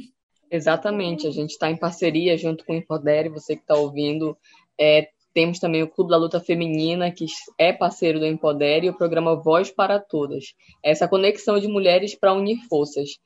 Exatamente, 0.50 1.28
a 1.28 1.32
gente 1.32 1.52
está 1.52 1.70
em 1.70 1.78
parceria 1.78 2.36
junto 2.40 2.66
com 2.66 2.74
o 2.74 2.76
Infodere, 2.76 3.30
você 3.30 3.56
que 3.56 3.62
está 3.62 3.76
ouvindo, 3.76 4.36
é, 4.80 5.10
temos 5.34 5.60
também 5.60 5.84
o 5.84 5.88
Clube 5.88 6.12
da 6.12 6.18
Luta 6.18 6.40
Feminina, 6.40 7.12
que 7.12 7.26
é 7.58 7.72
parceiro 7.72 8.20
do 8.20 8.26
Empodere, 8.26 8.88
e 8.88 8.90
o 8.90 8.98
programa 8.98 9.36
Voz 9.36 9.72
para 9.72 10.00
Todas. 10.00 10.54
Essa 10.84 11.08
conexão 11.08 11.60
de 11.60 11.68
mulheres 11.68 12.16
para 12.16 12.34
unir 12.34 12.58
forças. 12.70 13.18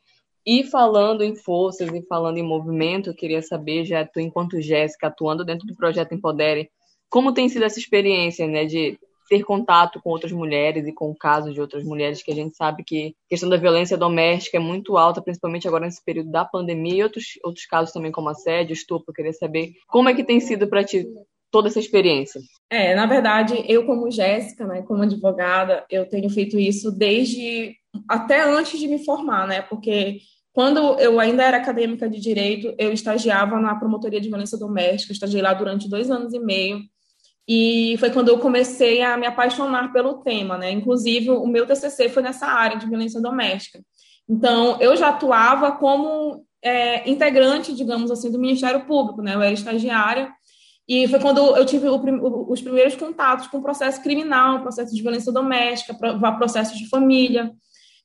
E 0.45 0.63
falando 0.63 1.23
em 1.23 1.35
forças 1.35 1.91
e 1.91 2.01
falando 2.03 2.37
em 2.37 2.43
movimento, 2.43 3.09
eu 3.09 3.15
queria 3.15 3.41
saber, 3.41 3.85
já 3.85 4.05
tu, 4.05 4.19
enquanto 4.19 4.61
Jéssica, 4.61 5.07
atuando 5.07 5.43
dentro 5.43 5.65
do 5.65 5.75
projeto 5.75 6.13
Empodere, 6.13 6.69
como 7.09 7.33
tem 7.33 7.49
sido 7.49 7.65
essa 7.65 7.79
experiência, 7.79 8.47
né, 8.47 8.65
de 8.65 8.99
ter 9.27 9.43
contato 9.43 9.99
com 10.01 10.11
outras 10.11 10.31
mulheres 10.31 10.85
e 10.85 10.93
com 10.93 11.15
casos 11.15 11.53
de 11.53 11.59
outras 11.59 11.83
mulheres, 11.83 12.21
que 12.21 12.31
a 12.31 12.35
gente 12.35 12.55
sabe 12.55 12.83
que 12.83 13.15
a 13.25 13.29
questão 13.29 13.49
da 13.49 13.57
violência 13.57 13.97
doméstica 13.97 14.57
é 14.57 14.59
muito 14.59 14.97
alta, 14.97 15.21
principalmente 15.21 15.67
agora 15.67 15.85
nesse 15.85 16.03
período 16.03 16.29
da 16.29 16.45
pandemia, 16.45 16.95
e 16.95 17.03
outros, 17.03 17.39
outros 17.43 17.65
casos 17.65 17.91
também 17.91 18.11
como 18.11 18.29
assédio, 18.29 18.73
estupro. 18.73 19.05
Eu 19.09 19.13
queria 19.15 19.33
saber 19.33 19.73
como 19.87 20.09
é 20.09 20.13
que 20.13 20.23
tem 20.23 20.39
sido 20.39 20.67
para 20.67 20.83
ti 20.83 21.07
toda 21.55 21.69
essa 21.69 21.79
experiência. 21.79 22.41
É, 22.69 22.93
na 22.95 23.05
verdade, 23.05 23.63
eu 23.65 23.85
como 23.85 24.11
Jéssica, 24.11 24.67
né, 24.67 24.81
como 24.81 25.03
advogada, 25.03 25.85
eu 25.89 26.05
tenho 26.05 26.29
feito 26.29 26.59
isso 26.59 26.91
desde 26.91 27.73
até 28.09 28.43
antes 28.43 28.77
de 28.77 28.89
me 28.89 29.05
formar, 29.05 29.47
né, 29.47 29.61
porque 29.61 30.17
quando 30.51 30.99
eu 30.99 31.17
ainda 31.17 31.43
era 31.43 31.55
acadêmica 31.55 32.09
de 32.09 32.19
direito, 32.19 32.75
eu 32.77 32.91
estagiava 32.91 33.57
na 33.57 33.73
promotoria 33.75 34.19
de 34.19 34.27
violência 34.27 34.57
doméstica, 34.57 35.13
estagiei 35.13 35.41
lá 35.41 35.53
durante 35.53 35.89
dois 35.89 36.11
anos 36.11 36.33
e 36.33 36.39
meio, 36.39 36.81
e 37.47 37.95
foi 37.99 38.09
quando 38.09 38.27
eu 38.27 38.39
comecei 38.39 39.01
a 39.01 39.15
me 39.15 39.25
apaixonar 39.25 39.93
pelo 39.93 40.15
tema, 40.15 40.57
né? 40.57 40.71
Inclusive, 40.71 41.29
o 41.29 41.47
meu 41.47 41.65
TCC 41.65 42.09
foi 42.09 42.21
nessa 42.21 42.47
área 42.47 42.77
de 42.77 42.85
violência 42.85 43.21
doméstica. 43.21 43.79
Então, 44.27 44.77
eu 44.81 44.93
já 44.97 45.09
atuava 45.09 45.71
como 45.73 46.43
é, 46.61 47.09
integrante, 47.09 47.73
digamos 47.73 48.11
assim, 48.11 48.29
do 48.29 48.39
Ministério 48.39 48.85
Público, 48.85 49.21
né? 49.21 49.35
Eu 49.35 49.41
era 49.41 49.53
estagiária, 49.53 50.33
e 50.87 51.07
foi 51.07 51.19
quando 51.19 51.55
eu 51.55 51.65
tive 51.65 51.87
o, 51.89 52.51
os 52.51 52.61
primeiros 52.61 52.95
contatos 52.95 53.47
com 53.47 53.61
processo 53.61 54.01
criminal, 54.01 54.61
processo 54.61 54.93
de 54.93 55.01
violência 55.01 55.31
doméstica, 55.31 55.95
processo 56.37 56.77
de 56.77 56.87
família. 56.87 57.51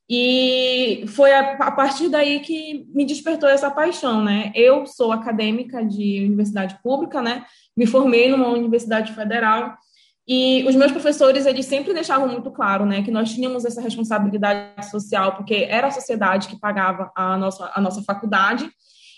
E 0.08 1.04
foi 1.08 1.32
a, 1.32 1.52
a, 1.52 1.70
partir 1.70 2.08
daí 2.08 2.40
que 2.40 2.84
me 2.92 3.04
despertou 3.04 3.48
essa 3.48 3.70
paixão, 3.70 4.24
né? 4.24 4.50
Eu 4.56 4.84
sou 4.84 5.12
acadêmica 5.12 5.84
de 5.84 6.24
universidade 6.24 6.76
pública, 6.82 7.22
né? 7.22 7.44
Me 7.76 7.86
formei 7.86 8.28
numa 8.28 8.48
universidade 8.48 9.12
federal 9.12 9.76
e 10.32 10.64
os 10.68 10.76
meus 10.76 10.92
professores, 10.92 11.44
eles 11.44 11.66
sempre 11.66 11.92
deixavam 11.92 12.28
muito 12.28 12.52
claro, 12.52 12.86
né, 12.86 13.02
que 13.02 13.10
nós 13.10 13.32
tínhamos 13.32 13.64
essa 13.64 13.80
responsabilidade 13.80 14.88
social, 14.88 15.34
porque 15.34 15.66
era 15.68 15.88
a 15.88 15.90
sociedade 15.90 16.46
que 16.46 16.56
pagava 16.56 17.10
a 17.16 17.36
nossa, 17.36 17.68
a 17.74 17.80
nossa 17.80 18.00
faculdade, 18.04 18.70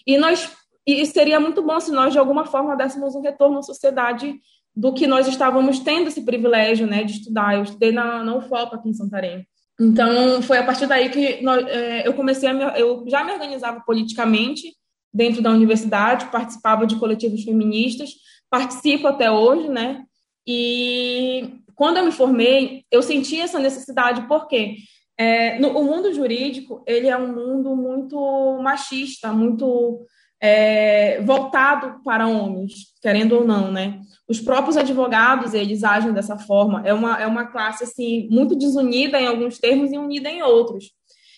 e 0.06 0.16
nós 0.16 0.50
e 0.86 1.06
seria 1.06 1.38
muito 1.38 1.62
bom 1.62 1.78
se 1.78 1.92
nós, 1.92 2.12
de 2.12 2.18
alguma 2.18 2.44
forma, 2.44 2.76
dessemos 2.76 3.14
um 3.14 3.20
retorno 3.20 3.58
à 3.58 3.62
sociedade 3.62 4.34
do 4.74 4.92
que 4.92 5.06
nós 5.06 5.28
estávamos 5.28 5.78
tendo 5.78 6.08
esse 6.08 6.24
privilégio, 6.24 6.86
né, 6.86 7.04
de 7.04 7.12
estudar. 7.12 7.56
Eu 7.56 7.62
estudei 7.62 7.92
na, 7.92 8.24
na 8.24 8.36
UFOP 8.36 8.74
aqui 8.74 8.88
em 8.88 8.94
Santarém. 8.94 9.46
Então, 9.80 10.42
foi 10.42 10.58
a 10.58 10.64
partir 10.64 10.86
daí 10.86 11.08
que 11.10 11.42
nós, 11.42 11.66
é, 11.66 12.06
eu 12.06 12.14
comecei 12.14 12.48
a 12.48 12.54
me, 12.54 12.62
eu 12.80 13.04
já 13.08 13.24
me 13.24 13.32
organizava 13.32 13.80
politicamente 13.84 14.74
dentro 15.12 15.42
da 15.42 15.50
universidade, 15.50 16.30
participava 16.30 16.86
de 16.86 16.96
coletivos 16.96 17.44
feministas, 17.44 18.10
participo 18.50 19.06
até 19.08 19.30
hoje, 19.30 19.68
né? 19.68 20.04
E 20.46 21.58
quando 21.74 21.98
eu 21.98 22.04
me 22.04 22.12
formei, 22.12 22.84
eu 22.90 23.02
senti 23.02 23.40
essa 23.40 23.58
necessidade, 23.58 24.26
porque 24.26 24.76
é, 25.18 25.58
no, 25.58 25.68
o 25.78 25.84
mundo 25.84 26.12
jurídico 26.12 26.82
ele 26.86 27.08
é 27.08 27.16
um 27.16 27.32
mundo 27.32 27.76
muito 27.76 28.58
machista, 28.62 29.32
muito 29.32 30.06
é, 30.42 31.20
voltado 31.20 32.02
para 32.02 32.26
homens, 32.26 32.92
querendo 33.00 33.36
ou 33.36 33.46
não, 33.46 33.70
né? 33.70 34.00
Os 34.28 34.40
próprios 34.40 34.76
advogados, 34.76 35.54
eles 35.54 35.84
agem 35.84 36.12
dessa 36.12 36.36
forma. 36.36 36.82
É 36.84 36.92
uma, 36.92 37.22
é 37.22 37.26
uma 37.28 37.46
classe, 37.46 37.84
assim, 37.84 38.26
muito 38.28 38.56
desunida 38.56 39.20
em 39.20 39.26
alguns 39.28 39.58
termos 39.58 39.92
e 39.92 39.98
unida 39.98 40.28
em 40.28 40.42
outros. 40.42 40.90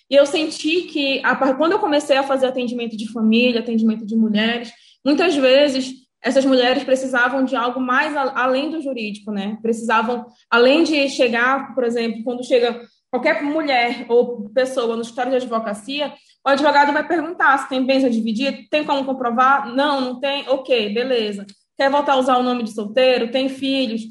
E 0.08 0.14
eu 0.14 0.24
senti 0.24 0.82
que, 0.82 1.20
a, 1.22 1.36
quando 1.54 1.72
eu 1.72 1.78
comecei 1.78 2.16
a 2.16 2.22
fazer 2.22 2.46
atendimento 2.46 2.96
de 2.96 3.12
família, 3.12 3.60
atendimento 3.60 4.06
de 4.06 4.16
mulheres, 4.16 4.72
muitas 5.04 5.36
vezes 5.36 5.92
essas 6.22 6.46
mulheres 6.46 6.82
precisavam 6.82 7.44
de 7.44 7.54
algo 7.54 7.78
mais 7.78 8.16
a, 8.16 8.42
além 8.42 8.70
do 8.70 8.80
jurídico, 8.80 9.30
né? 9.30 9.58
Precisavam, 9.60 10.24
além 10.48 10.82
de 10.82 11.10
chegar, 11.10 11.74
por 11.74 11.84
exemplo, 11.84 12.24
quando 12.24 12.42
chega 12.42 12.80
qualquer 13.14 13.44
mulher 13.44 14.06
ou 14.08 14.50
pessoa 14.50 14.96
no 14.96 15.02
escritório 15.02 15.30
de 15.30 15.36
advocacia, 15.36 16.12
o 16.44 16.48
advogado 16.48 16.92
vai 16.92 17.06
perguntar 17.06 17.56
se 17.58 17.68
tem 17.68 17.86
bens 17.86 18.02
a 18.02 18.08
dividir, 18.08 18.68
tem 18.68 18.84
como 18.84 19.04
comprovar? 19.04 19.72
Não, 19.72 20.00
não 20.00 20.18
tem? 20.18 20.48
Ok, 20.48 20.92
beleza. 20.92 21.46
Quer 21.78 21.88
voltar 21.88 22.14
a 22.14 22.16
usar 22.16 22.38
o 22.38 22.42
nome 22.42 22.64
de 22.64 22.74
solteiro? 22.74 23.30
Tem 23.30 23.48
filhos? 23.48 24.02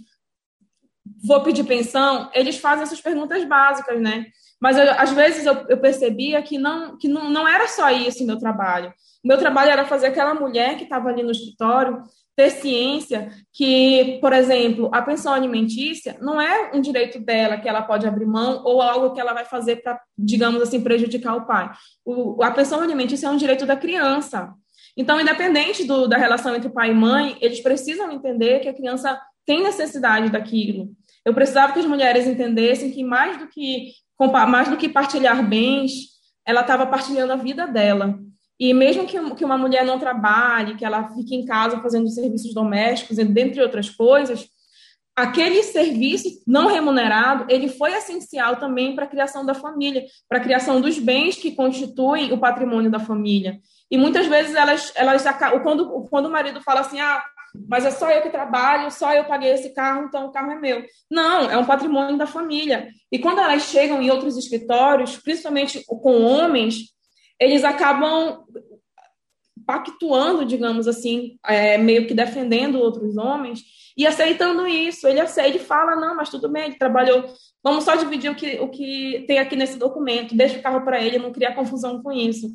Vou 1.21 1.43
pedir 1.43 1.65
pensão? 1.65 2.31
Eles 2.33 2.57
fazem 2.57 2.83
essas 2.83 3.01
perguntas 3.01 3.43
básicas, 3.43 4.01
né? 4.01 4.25
Mas 4.57 4.77
eu, 4.77 4.89
às 4.97 5.11
vezes 5.11 5.45
eu, 5.45 5.53
eu, 5.67 5.77
percebia 5.81 6.41
que, 6.41 6.57
não, 6.57 6.97
que 6.97 7.09
não, 7.09 7.29
não 7.29 7.45
era 7.45 7.67
só 7.67 7.89
isso 7.89 8.23
o 8.23 8.27
meu 8.27 8.39
trabalho. 8.39 8.93
O 9.21 9.27
meu 9.27 9.37
trabalho 9.37 9.69
era 9.69 9.83
fazer 9.83 10.07
aquela 10.07 10.33
mulher 10.33 10.77
que 10.77 10.83
estava 10.85 11.09
ali 11.09 11.23
no 11.23 11.31
escritório 11.31 12.01
ter 12.35 12.49
ciência 12.49 13.31
que, 13.51 14.17
por 14.19 14.33
exemplo, 14.33 14.89
a 14.91 15.01
pensão 15.01 15.33
alimentícia 15.33 16.17
não 16.19 16.41
é 16.41 16.71
um 16.73 16.81
direito 16.81 17.19
dela 17.19 17.57
que 17.57 17.69
ela 17.69 17.81
pode 17.81 18.07
abrir 18.07 18.25
mão 18.25 18.63
ou 18.63 18.81
algo 18.81 19.13
que 19.13 19.21
ela 19.21 19.33
vai 19.33 19.45
fazer 19.45 19.77
para, 19.77 19.99
digamos 20.17 20.61
assim, 20.61 20.81
prejudicar 20.81 21.35
o 21.35 21.45
pai. 21.45 21.71
O, 22.03 22.43
a 22.43 22.51
pensão 22.51 22.81
alimentícia 22.81 23.27
é 23.27 23.29
um 23.29 23.37
direito 23.37 23.65
da 23.65 23.75
criança. 23.75 24.53
Então, 24.97 25.19
independente 25.19 25.85
do, 25.85 26.07
da 26.07 26.17
relação 26.17 26.55
entre 26.55 26.69
pai 26.69 26.91
e 26.91 26.95
mãe, 26.95 27.37
eles 27.41 27.61
precisam 27.61 28.11
entender 28.11 28.59
que 28.59 28.69
a 28.69 28.73
criança 28.73 29.19
tem 29.45 29.63
necessidade 29.63 30.29
daquilo. 30.29 30.89
Eu 31.25 31.33
precisava 31.33 31.73
que 31.73 31.79
as 31.79 31.85
mulheres 31.85 32.27
entendessem 32.27 32.91
que 32.91 33.03
mais 33.03 33.37
do 33.37 33.47
que 33.47 33.91
mais 34.47 34.69
do 34.69 34.77
que 34.77 34.87
partilhar 34.87 35.45
bens, 35.45 35.91
ela 36.45 36.61
estava 36.61 36.85
partilhando 36.85 37.33
a 37.33 37.37
vida 37.37 37.67
dela. 37.67 38.17
E 38.59 38.73
mesmo 38.73 39.05
que, 39.05 39.35
que 39.35 39.45
uma 39.45 39.57
mulher 39.57 39.83
não 39.85 39.99
trabalhe, 39.99 40.75
que 40.75 40.85
ela 40.85 41.09
fique 41.09 41.35
em 41.35 41.45
casa 41.45 41.81
fazendo 41.81 42.07
serviços 42.09 42.53
domésticos, 42.53 43.17
dentre 43.17 43.61
outras 43.61 43.89
coisas, 43.89 44.47
aquele 45.15 45.61
serviço 45.63 46.27
não 46.45 46.67
remunerado, 46.67 47.45
ele 47.49 47.67
foi 47.67 47.93
essencial 47.93 48.57
também 48.57 48.95
para 48.95 49.05
a 49.05 49.09
criação 49.09 49.45
da 49.45 49.53
família, 49.53 50.03
para 50.27 50.39
a 50.39 50.43
criação 50.43 50.81
dos 50.81 50.97
bens 50.97 51.35
que 51.35 51.55
constituem 51.55 52.31
o 52.31 52.37
patrimônio 52.37 52.89
da 52.89 52.99
família. 52.99 53.59
E 53.91 53.97
muitas 53.97 54.25
vezes 54.27 54.55
elas, 54.55 54.91
elas 54.95 55.23
quando, 55.61 56.07
quando 56.09 56.25
o 56.25 56.31
marido 56.31 56.61
fala 56.61 56.81
assim, 56.81 56.99
ah, 56.99 57.23
mas 57.69 57.85
é 57.85 57.91
só 57.91 58.09
eu 58.09 58.23
que 58.23 58.31
trabalho, 58.31 58.89
só 58.89 59.13
eu 59.13 59.25
paguei 59.25 59.51
esse 59.51 59.73
carro, 59.73 60.05
então 60.05 60.25
o 60.25 60.31
carro 60.31 60.51
é 60.51 60.59
meu. 60.59 60.83
Não, 61.09 61.49
é 61.49 61.57
um 61.57 61.65
patrimônio 61.65 62.17
da 62.17 62.25
família. 62.25 62.87
E 63.11 63.19
quando 63.19 63.39
elas 63.39 63.63
chegam 63.63 64.01
em 64.01 64.09
outros 64.09 64.35
escritórios, 64.35 65.17
principalmente 65.17 65.83
com 65.85 66.23
homens, 66.23 66.93
eles 67.39 67.63
acabam 67.63 68.43
pactuando, 69.65 70.45
digamos 70.45 70.87
assim, 70.87 71.37
é, 71.45 71.77
meio 71.77 72.07
que 72.07 72.13
defendendo 72.13 72.79
outros 72.79 73.17
homens 73.17 73.61
e 73.97 74.05
aceitando 74.05 74.67
isso. 74.67 75.07
Ele 75.07 75.19
aceita, 75.19 75.49
ele 75.49 75.59
fala, 75.59 75.95
não, 75.95 76.15
mas 76.15 76.29
tudo 76.29 76.49
bem, 76.49 76.65
ele 76.65 76.75
trabalhou, 76.75 77.25
vamos 77.63 77.83
só 77.83 77.95
dividir 77.95 78.31
o 78.31 78.35
que, 78.35 78.59
o 78.59 78.69
que 78.69 79.23
tem 79.27 79.39
aqui 79.39 79.55
nesse 79.55 79.77
documento, 79.77 80.35
deixa 80.35 80.59
o 80.59 80.61
carro 80.61 80.81
para 80.81 81.01
ele, 81.01 81.17
não 81.17 81.31
criar 81.31 81.55
confusão 81.55 82.01
com 82.01 82.11
isso. 82.11 82.49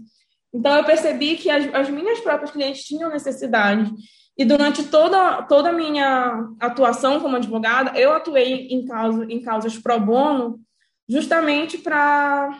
Então, 0.52 0.74
eu 0.76 0.84
percebi 0.84 1.36
que 1.36 1.50
as, 1.50 1.72
as 1.74 1.90
minhas 1.90 2.20
próprias 2.20 2.50
clientes 2.50 2.84
tinham 2.84 3.10
necessidade. 3.10 3.90
E 4.36 4.44
durante 4.44 4.84
toda, 4.84 5.42
toda 5.42 5.70
a 5.70 5.72
minha 5.72 6.48
atuação 6.60 7.20
como 7.20 7.36
advogada, 7.36 7.98
eu 7.98 8.12
atuei 8.12 8.68
em, 8.68 8.86
causa, 8.86 9.24
em 9.28 9.42
causas 9.42 9.76
pro 9.76 9.98
bono, 10.00 10.60
justamente 11.08 11.76
para 11.76 12.58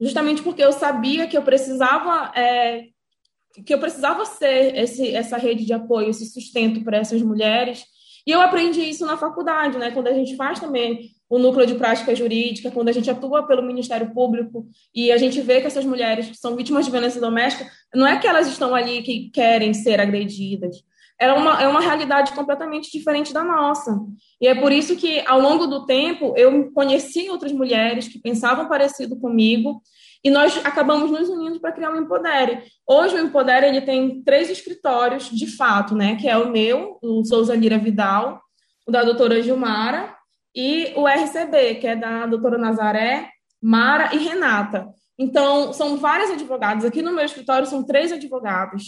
justamente 0.00 0.42
porque 0.42 0.62
eu 0.62 0.72
sabia 0.72 1.26
que 1.26 1.36
eu 1.36 1.42
precisava 1.42 2.32
é, 2.36 2.86
que 3.64 3.74
eu 3.74 3.78
precisava 3.78 4.24
ser 4.24 4.76
esse, 4.76 5.14
essa 5.14 5.36
rede 5.36 5.64
de 5.64 5.72
apoio, 5.72 6.10
esse 6.10 6.26
sustento 6.26 6.82
para 6.84 6.98
essas 6.98 7.22
mulheres. 7.22 7.84
E 8.26 8.30
eu 8.30 8.40
aprendi 8.40 8.80
isso 8.80 9.06
na 9.06 9.16
faculdade, 9.16 9.78
né? 9.78 9.90
Quando 9.90 10.08
a 10.08 10.12
gente 10.12 10.36
faz 10.36 10.60
também 10.60 11.10
o 11.30 11.38
núcleo 11.38 11.66
de 11.66 11.74
prática 11.74 12.14
jurídica, 12.14 12.70
quando 12.70 12.88
a 12.88 12.92
gente 12.92 13.10
atua 13.10 13.46
pelo 13.46 13.62
Ministério 13.62 14.12
Público 14.12 14.66
e 14.94 15.10
a 15.12 15.16
gente 15.16 15.40
vê 15.40 15.60
que 15.60 15.66
essas 15.66 15.84
mulheres 15.84 16.28
que 16.28 16.36
são 16.36 16.56
vítimas 16.56 16.84
de 16.84 16.90
violência 16.90 17.20
doméstica, 17.20 17.70
não 17.94 18.06
é 18.06 18.18
que 18.18 18.26
elas 18.26 18.46
estão 18.46 18.74
ali 18.74 19.02
que 19.02 19.30
querem 19.30 19.74
ser 19.74 20.00
agredidas, 20.00 20.76
é 21.20 21.32
uma, 21.32 21.62
é 21.62 21.66
uma 21.66 21.80
realidade 21.80 22.32
completamente 22.32 22.90
diferente 22.90 23.32
da 23.32 23.42
nossa. 23.42 23.98
E 24.40 24.46
é 24.46 24.54
por 24.54 24.70
isso 24.70 24.96
que, 24.96 25.20
ao 25.26 25.40
longo 25.40 25.66
do 25.66 25.84
tempo, 25.84 26.32
eu 26.36 26.72
conheci 26.72 27.28
outras 27.28 27.52
mulheres 27.52 28.06
que 28.06 28.20
pensavam 28.20 28.68
parecido 28.68 29.18
comigo 29.18 29.82
e 30.22 30.30
nós 30.30 30.60
acabamos 30.64 31.10
nos 31.10 31.28
unindo 31.28 31.60
para 31.60 31.72
criar 31.72 31.90
o 31.90 31.96
Empodere. 31.96 32.62
Hoje, 32.86 33.16
o 33.16 33.20
Empodere 33.20 33.66
ele 33.66 33.80
tem 33.80 34.22
três 34.22 34.48
escritórios, 34.48 35.28
de 35.30 35.46
fato, 35.56 35.94
né? 35.94 36.16
Que 36.16 36.28
é 36.28 36.36
o 36.36 36.50
meu, 36.50 36.98
o 37.02 37.24
Souza 37.24 37.54
Lira 37.54 37.78
Vidal, 37.78 38.40
o 38.86 38.92
da 38.92 39.02
doutora 39.02 39.42
Gilmara 39.42 40.14
e 40.54 40.92
o 40.96 41.06
RCB, 41.06 41.76
que 41.76 41.86
é 41.86 41.96
da 41.96 42.26
doutora 42.26 42.58
Nazaré, 42.58 43.28
Mara 43.60 44.14
e 44.14 44.18
Renata. 44.18 44.88
Então, 45.18 45.72
são 45.72 45.96
vários 45.96 46.30
advogados. 46.30 46.84
Aqui 46.84 47.02
no 47.02 47.12
meu 47.12 47.24
escritório 47.24 47.66
são 47.66 47.84
três 47.84 48.12
advogados. 48.12 48.84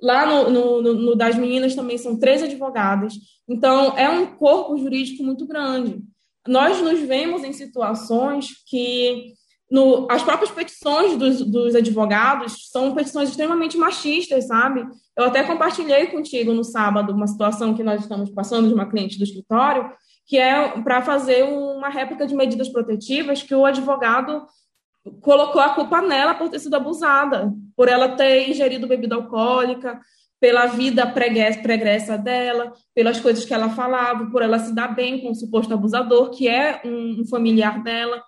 Lá 0.00 0.26
no, 0.26 0.50
no, 0.50 0.94
no, 0.94 1.14
das 1.16 1.36
meninas 1.36 1.74
também 1.74 1.96
são 1.96 2.18
três 2.18 2.42
advogadas. 2.42 3.14
Então, 3.48 3.96
é 3.96 4.08
um 4.08 4.26
corpo 4.26 4.76
jurídico 4.76 5.22
muito 5.22 5.46
grande. 5.46 6.02
Nós 6.46 6.80
nos 6.80 7.00
vemos 7.00 7.42
em 7.42 7.52
situações 7.52 8.48
que 8.68 9.34
no, 9.70 10.06
as 10.10 10.22
próprias 10.22 10.50
petições 10.50 11.16
dos, 11.16 11.40
dos 11.44 11.74
advogados 11.74 12.68
são 12.70 12.94
petições 12.94 13.30
extremamente 13.30 13.76
machistas, 13.76 14.46
sabe? 14.46 14.86
Eu 15.16 15.24
até 15.24 15.42
compartilhei 15.42 16.06
contigo 16.06 16.52
no 16.52 16.62
sábado 16.62 17.12
uma 17.12 17.26
situação 17.26 17.74
que 17.74 17.82
nós 17.82 18.02
estamos 18.02 18.30
passando 18.30 18.68
de 18.68 18.74
uma 18.74 18.88
cliente 18.88 19.18
do 19.18 19.24
escritório, 19.24 19.90
que 20.26 20.38
é 20.38 20.80
para 20.82 21.02
fazer 21.02 21.44
uma 21.44 21.88
réplica 21.88 22.26
de 22.26 22.34
medidas 22.34 22.68
protetivas 22.68 23.42
que 23.42 23.54
o 23.54 23.64
advogado 23.64 24.44
colocou 25.20 25.60
a 25.60 25.70
culpa 25.70 26.00
nela 26.02 26.34
por 26.34 26.48
ter 26.48 26.58
sido 26.58 26.74
abusada, 26.74 27.52
por 27.76 27.88
ela 27.88 28.16
ter 28.16 28.48
ingerido 28.48 28.86
bebida 28.86 29.14
alcoólica, 29.14 30.00
pela 30.40 30.66
vida 30.66 31.06
pregressa 31.06 32.18
dela, 32.18 32.72
pelas 32.94 33.18
coisas 33.20 33.44
que 33.44 33.54
ela 33.54 33.70
falava, 33.70 34.26
por 34.30 34.42
ela 34.42 34.58
se 34.58 34.74
dar 34.74 34.94
bem 34.94 35.20
com 35.20 35.30
o 35.30 35.34
suposto 35.34 35.72
abusador, 35.72 36.30
que 36.30 36.46
é 36.48 36.82
um, 36.84 37.24
familiar 37.28 37.82
dela. 37.82 38.22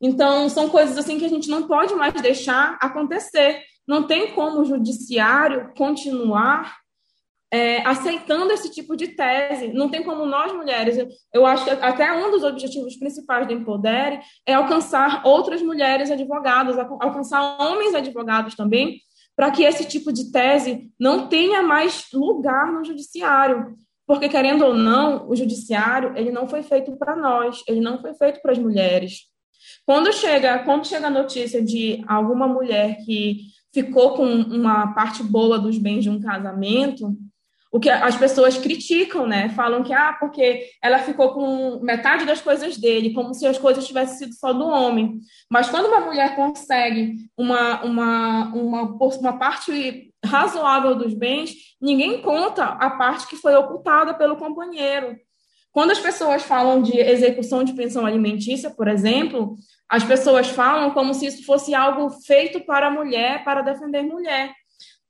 Então, 0.00 0.48
são 0.48 0.68
coisas 0.68 0.98
assim 0.98 1.18
que 1.18 1.24
a 1.24 1.28
gente 1.28 1.48
não 1.48 1.66
pode 1.66 1.94
mais 1.94 2.12
deixar 2.20 2.76
acontecer. 2.80 3.62
Não 3.86 4.02
tem 4.02 4.32
como 4.32 4.60
o 4.60 4.64
judiciário 4.64 5.72
continuar 5.76 6.83
é, 7.52 7.86
aceitando 7.86 8.52
esse 8.52 8.70
tipo 8.70 8.96
de 8.96 9.08
tese. 9.08 9.72
Não 9.72 9.88
tem 9.88 10.02
como 10.02 10.26
nós, 10.26 10.52
mulheres, 10.52 10.96
eu 11.32 11.46
acho 11.46 11.64
que 11.64 11.70
até 11.70 12.12
um 12.12 12.30
dos 12.30 12.42
objetivos 12.42 12.96
principais 12.96 13.46
do 13.46 13.52
Empodere 13.52 14.20
é 14.46 14.54
alcançar 14.54 15.22
outras 15.24 15.62
mulheres 15.62 16.10
advogadas, 16.10 16.78
alcançar 16.78 17.60
homens 17.60 17.94
advogados 17.94 18.54
também, 18.54 19.00
para 19.36 19.50
que 19.50 19.64
esse 19.64 19.84
tipo 19.84 20.12
de 20.12 20.30
tese 20.30 20.90
não 20.98 21.28
tenha 21.28 21.62
mais 21.62 22.06
lugar 22.12 22.72
no 22.72 22.84
judiciário. 22.84 23.74
Porque, 24.06 24.28
querendo 24.28 24.66
ou 24.66 24.74
não, 24.74 25.28
o 25.28 25.34
judiciário 25.34 26.12
ele 26.16 26.30
não 26.30 26.46
foi 26.46 26.62
feito 26.62 26.96
para 26.96 27.16
nós, 27.16 27.62
ele 27.66 27.80
não 27.80 28.00
foi 28.00 28.14
feito 28.14 28.40
para 28.42 28.52
as 28.52 28.58
mulheres. 28.58 29.22
Quando 29.86 30.12
chega, 30.12 30.58
quando 30.60 30.86
chega 30.86 31.06
a 31.06 31.10
notícia 31.10 31.62
de 31.62 32.04
alguma 32.06 32.46
mulher 32.46 32.98
que 33.04 33.46
ficou 33.72 34.14
com 34.14 34.24
uma 34.24 34.94
parte 34.94 35.22
boa 35.22 35.58
dos 35.58 35.78
bens 35.78 36.04
de 36.04 36.10
um 36.10 36.20
casamento, 36.20 37.16
o 37.74 37.80
que 37.80 37.90
as 37.90 38.16
pessoas 38.16 38.56
criticam, 38.56 39.26
né? 39.26 39.48
Falam 39.48 39.82
que 39.82 39.92
ah, 39.92 40.16
porque 40.20 40.64
ela 40.80 41.00
ficou 41.00 41.34
com 41.34 41.80
metade 41.82 42.24
das 42.24 42.40
coisas 42.40 42.76
dele, 42.76 43.12
como 43.12 43.34
se 43.34 43.44
as 43.48 43.58
coisas 43.58 43.84
tivessem 43.84 44.16
sido 44.16 44.34
só 44.34 44.52
do 44.52 44.64
homem. 44.64 45.18
Mas 45.50 45.68
quando 45.68 45.86
uma 45.86 45.98
mulher 45.98 46.36
consegue 46.36 47.16
uma, 47.36 47.82
uma, 47.82 48.54
uma, 48.54 48.82
uma 48.82 49.38
parte 49.40 50.08
razoável 50.24 50.94
dos 50.94 51.14
bens, 51.14 51.52
ninguém 51.82 52.22
conta 52.22 52.64
a 52.64 52.90
parte 52.90 53.26
que 53.26 53.34
foi 53.34 53.56
ocultada 53.56 54.14
pelo 54.14 54.36
companheiro. 54.36 55.16
Quando 55.72 55.90
as 55.90 55.98
pessoas 55.98 56.44
falam 56.44 56.80
de 56.80 56.96
execução 56.96 57.64
de 57.64 57.72
pensão 57.72 58.06
alimentícia, 58.06 58.70
por 58.70 58.86
exemplo, 58.86 59.56
as 59.88 60.04
pessoas 60.04 60.46
falam 60.46 60.92
como 60.92 61.12
se 61.12 61.26
isso 61.26 61.44
fosse 61.44 61.74
algo 61.74 62.08
feito 62.24 62.60
para 62.60 62.86
a 62.86 62.90
mulher, 62.92 63.42
para 63.42 63.62
defender 63.62 64.04
mulher. 64.04 64.52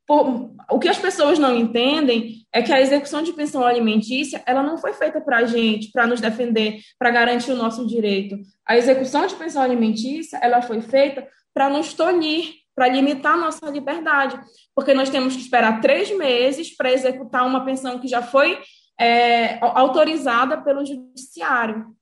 Por, 0.06 0.50
o 0.70 0.78
que 0.78 0.88
as 0.88 0.98
pessoas 0.98 1.38
não 1.38 1.56
entendem 1.56 2.44
é 2.52 2.62
que 2.62 2.72
a 2.72 2.80
execução 2.80 3.22
de 3.22 3.32
pensão 3.32 3.64
alimentícia 3.64 4.42
ela 4.46 4.62
não 4.62 4.76
foi 4.76 4.92
feita 4.92 5.20
para 5.20 5.38
a 5.38 5.44
gente, 5.44 5.90
para 5.90 6.06
nos 6.06 6.20
defender, 6.20 6.80
para 6.98 7.10
garantir 7.10 7.52
o 7.52 7.56
nosso 7.56 7.86
direito. 7.86 8.36
A 8.66 8.76
execução 8.76 9.26
de 9.26 9.34
pensão 9.34 9.62
alimentícia 9.62 10.38
ela 10.42 10.60
foi 10.60 10.80
feita 10.80 11.26
para 11.54 11.70
nos 11.70 11.94
tolir, 11.94 12.52
para 12.74 12.88
limitar 12.88 13.38
nossa 13.38 13.70
liberdade, 13.70 14.38
porque 14.74 14.92
nós 14.92 15.08
temos 15.08 15.34
que 15.34 15.42
esperar 15.42 15.80
três 15.80 16.14
meses 16.16 16.76
para 16.76 16.92
executar 16.92 17.46
uma 17.46 17.64
pensão 17.64 17.98
que 17.98 18.08
já 18.08 18.20
foi 18.20 18.58
é, 19.00 19.58
autorizada 19.60 20.60
pelo 20.60 20.84
judiciário. 20.84 21.94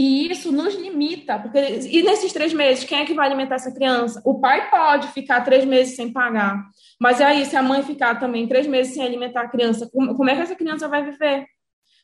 E 0.00 0.32
isso 0.32 0.50
nos 0.50 0.74
limita, 0.76 1.38
porque 1.38 1.58
e 1.58 2.02
nesses 2.02 2.32
três 2.32 2.54
meses, 2.54 2.84
quem 2.84 3.00
é 3.00 3.04
que 3.04 3.12
vai 3.12 3.26
alimentar 3.26 3.56
essa 3.56 3.70
criança? 3.70 4.22
O 4.24 4.40
pai 4.40 4.70
pode 4.70 5.08
ficar 5.08 5.42
três 5.42 5.62
meses 5.66 5.94
sem 5.94 6.10
pagar, 6.10 6.64
mas 6.98 7.20
aí 7.20 7.44
se 7.44 7.54
a 7.54 7.62
mãe 7.62 7.82
ficar 7.82 8.18
também 8.18 8.48
três 8.48 8.66
meses 8.66 8.94
sem 8.94 9.04
alimentar 9.04 9.42
a 9.42 9.48
criança, 9.48 9.90
como, 9.92 10.14
como 10.14 10.30
é 10.30 10.34
que 10.34 10.40
essa 10.40 10.54
criança 10.54 10.88
vai 10.88 11.04
viver? 11.04 11.44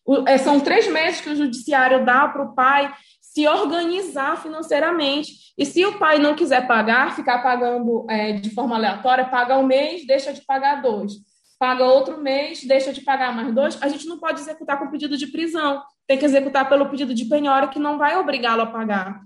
O, 0.05 0.29
é, 0.29 0.37
são 0.37 0.61
três 0.61 0.87
meses 0.89 1.23
que 1.23 1.31
o 1.31 1.37
judiciário 1.37 2.05
dá 2.05 2.29
para 2.29 2.43
o 2.43 2.55
pai 2.55 2.93
se 3.19 3.49
organizar 3.49 4.43
financeiramente. 4.43 5.33
E 5.57 5.65
se 5.65 5.83
o 5.87 5.99
pai 5.99 6.19
não 6.19 6.35
quiser 6.35 6.67
pagar, 6.67 7.17
ficar 7.17 7.43
pagando 7.43 8.05
é, 8.11 8.33
de 8.33 8.51
forma 8.51 8.77
aleatória, 8.77 9.25
paga 9.25 9.57
um 9.57 9.67
mês, 9.67 10.07
deixa 10.07 10.35
de 10.35 10.45
pagar 10.45 10.83
dois 10.83 11.15
paga 11.59 11.85
outro 11.85 12.19
mês, 12.19 12.65
deixa 12.65 12.93
de 12.93 13.01
pagar 13.01 13.35
mais 13.35 13.55
dois, 13.55 13.81
a 13.83 13.89
gente 13.89 14.07
não 14.07 14.19
pode 14.19 14.41
executar 14.41 14.79
com 14.79 14.91
pedido 14.91 15.17
de 15.17 15.27
prisão. 15.27 15.83
Tem 16.07 16.19
que 16.19 16.25
executar 16.25 16.69
pelo 16.69 16.89
pedido 16.89 17.15
de 17.15 17.25
penhora, 17.25 17.69
que 17.69 17.79
não 17.79 17.99
vai 17.99 18.17
obrigá-lo 18.17 18.63
a 18.63 18.67
pagar. 18.67 19.23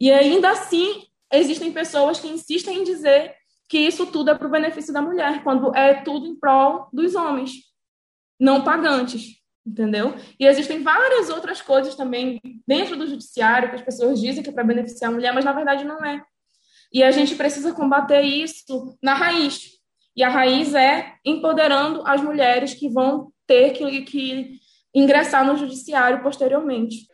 E 0.00 0.10
ainda 0.10 0.50
assim, 0.50 1.04
existem 1.32 1.72
pessoas 1.72 2.20
que 2.20 2.28
insistem 2.28 2.78
em 2.78 2.84
dizer 2.84 3.34
que 3.68 3.78
isso 3.78 4.06
tudo 4.06 4.30
é 4.30 4.34
para 4.34 4.46
o 4.46 4.50
benefício 4.50 4.92
da 4.92 5.02
mulher, 5.02 5.42
quando 5.42 5.74
é 5.76 5.94
tudo 5.94 6.26
em 6.26 6.34
prol 6.34 6.88
dos 6.92 7.14
homens, 7.14 7.52
não 8.40 8.64
pagantes, 8.64 9.36
entendeu? 9.66 10.14
E 10.40 10.46
existem 10.46 10.82
várias 10.82 11.28
outras 11.28 11.60
coisas 11.60 11.94
também 11.94 12.40
dentro 12.66 12.96
do 12.96 13.06
judiciário 13.06 13.68
que 13.68 13.76
as 13.76 13.82
pessoas 13.82 14.20
dizem 14.20 14.42
que 14.42 14.48
é 14.48 14.52
para 14.52 14.64
beneficiar 14.64 15.10
a 15.10 15.14
mulher, 15.14 15.34
mas 15.34 15.44
na 15.44 15.52
verdade 15.52 15.84
não 15.84 16.02
é. 16.04 16.24
E 16.92 17.02
a 17.02 17.10
gente 17.10 17.34
precisa 17.34 17.72
combater 17.72 18.22
isso 18.22 18.96
na 19.02 19.12
raiz, 19.12 19.77
e 20.18 20.24
a 20.24 20.28
raiz 20.28 20.74
é 20.74 21.12
empoderando 21.24 22.02
as 22.04 22.20
mulheres 22.20 22.74
que 22.74 22.88
vão 22.88 23.30
ter 23.46 23.70
que, 23.70 24.02
que 24.02 24.58
ingressar 24.92 25.46
no 25.46 25.56
judiciário 25.56 26.20
posteriormente. 26.24 27.06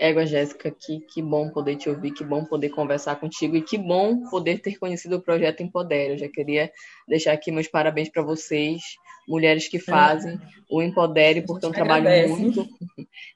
Égua, 0.00 0.24
Jéssica, 0.24 0.70
que, 0.70 1.00
que 1.00 1.20
bom 1.20 1.50
poder 1.50 1.76
te 1.76 1.90
ouvir, 1.90 2.12
que 2.12 2.24
bom 2.24 2.46
poder 2.46 2.70
conversar 2.70 3.16
contigo 3.16 3.56
e 3.56 3.62
que 3.62 3.76
bom 3.76 4.22
poder 4.30 4.62
ter 4.62 4.78
conhecido 4.78 5.16
o 5.16 5.22
projeto 5.22 5.62
Empodere. 5.62 6.14
Eu 6.14 6.18
já 6.18 6.28
queria 6.30 6.72
deixar 7.06 7.32
aqui 7.32 7.52
meus 7.52 7.68
parabéns 7.68 8.08
para 8.08 8.22
vocês, 8.22 8.80
mulheres 9.28 9.68
que 9.68 9.78
fazem 9.78 10.36
é. 10.36 10.38
o 10.70 10.80
Empodere, 10.80 11.42
porque 11.42 11.66
é 11.66 11.68
um 11.68 11.72
trabalho 11.72 12.08
agradece. 12.08 12.40
muito 12.40 12.68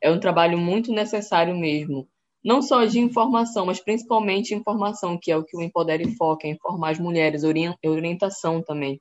é 0.03 0.11
um 0.11 0.19
trabalho 0.19 0.57
muito 0.57 0.93
necessário 0.95 1.55
mesmo. 1.55 2.09
Não 2.43 2.63
só 2.63 2.87
de 2.87 2.99
informação, 2.99 3.67
mas 3.67 3.81
principalmente 3.81 4.55
informação, 4.55 5.19
que 5.21 5.31
é 5.31 5.37
o 5.37 5.45
que 5.45 5.59
o 5.59 5.61
Empodere 5.61 6.17
foca, 6.17 6.47
é 6.47 6.51
informar 6.53 6.93
as 6.93 6.99
mulheres, 6.99 7.43
orientação 7.45 8.63
também. 8.63 8.99